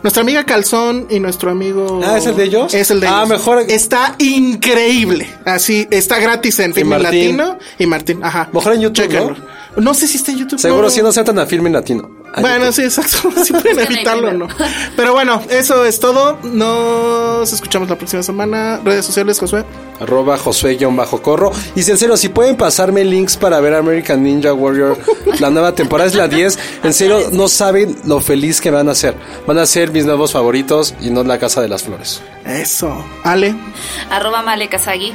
[0.03, 1.99] Nuestra amiga Calzón y nuestro amigo...
[2.03, 2.73] Ah, ¿es el de ellos?
[2.73, 3.29] Es el de Ah, ellos.
[3.29, 5.29] mejor- Está increíble.
[5.45, 7.03] Así, está gratis en Filmin.
[7.03, 7.57] Latino.
[7.77, 8.49] Y Martín, ajá.
[8.53, 9.35] Mejor en YouTube, Chéquenlo.
[9.77, 9.93] ¿no?
[9.93, 10.59] sé si está en YouTube.
[10.59, 12.09] Seguro si no se tan a filme latino.
[12.37, 13.29] Bueno, sí, exacto.
[13.43, 14.47] Si pueden evitarlo, ¿no?
[14.95, 16.37] Pero bueno, eso es todo.
[16.43, 18.79] Nos escuchamos la próxima semana.
[18.83, 19.65] Redes sociales, Josué.
[19.99, 21.51] Arroba Josué-Corro.
[21.75, 24.97] Y si en serio, si pueden pasarme links para ver American Ninja Warrior,
[25.39, 26.59] la nueva temporada es la 10.
[26.83, 29.15] En serio, no saben lo feliz que van a ser.
[29.47, 32.21] Van a ser mis nuevos favoritos y no la Casa de las Flores.
[32.45, 33.03] Eso.
[33.23, 33.55] Ale.
[34.09, 35.13] Arroba Male Kazagi.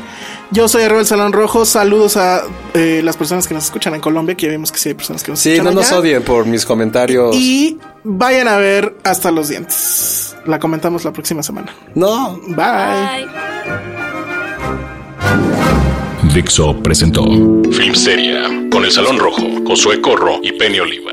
[0.55, 1.65] Yo soy Arroba el Salón Rojo.
[1.65, 2.43] Saludos a
[2.75, 5.25] eh, las personas que nos escuchan en Colombia, que ya vimos que sí hay personas
[5.25, 7.35] que nos Sí, escuchan no nos odien por mis comentarios.
[7.35, 10.37] Y vayan a ver Hasta los Dientes.
[10.47, 11.75] La comentamos la próxima semana.
[11.97, 12.55] No, Bye.
[12.55, 13.29] Bye.
[16.35, 17.25] Dixo presentó
[17.73, 21.13] Film Seria con El Salón Rojo, Josué Corro y Penny Oliva.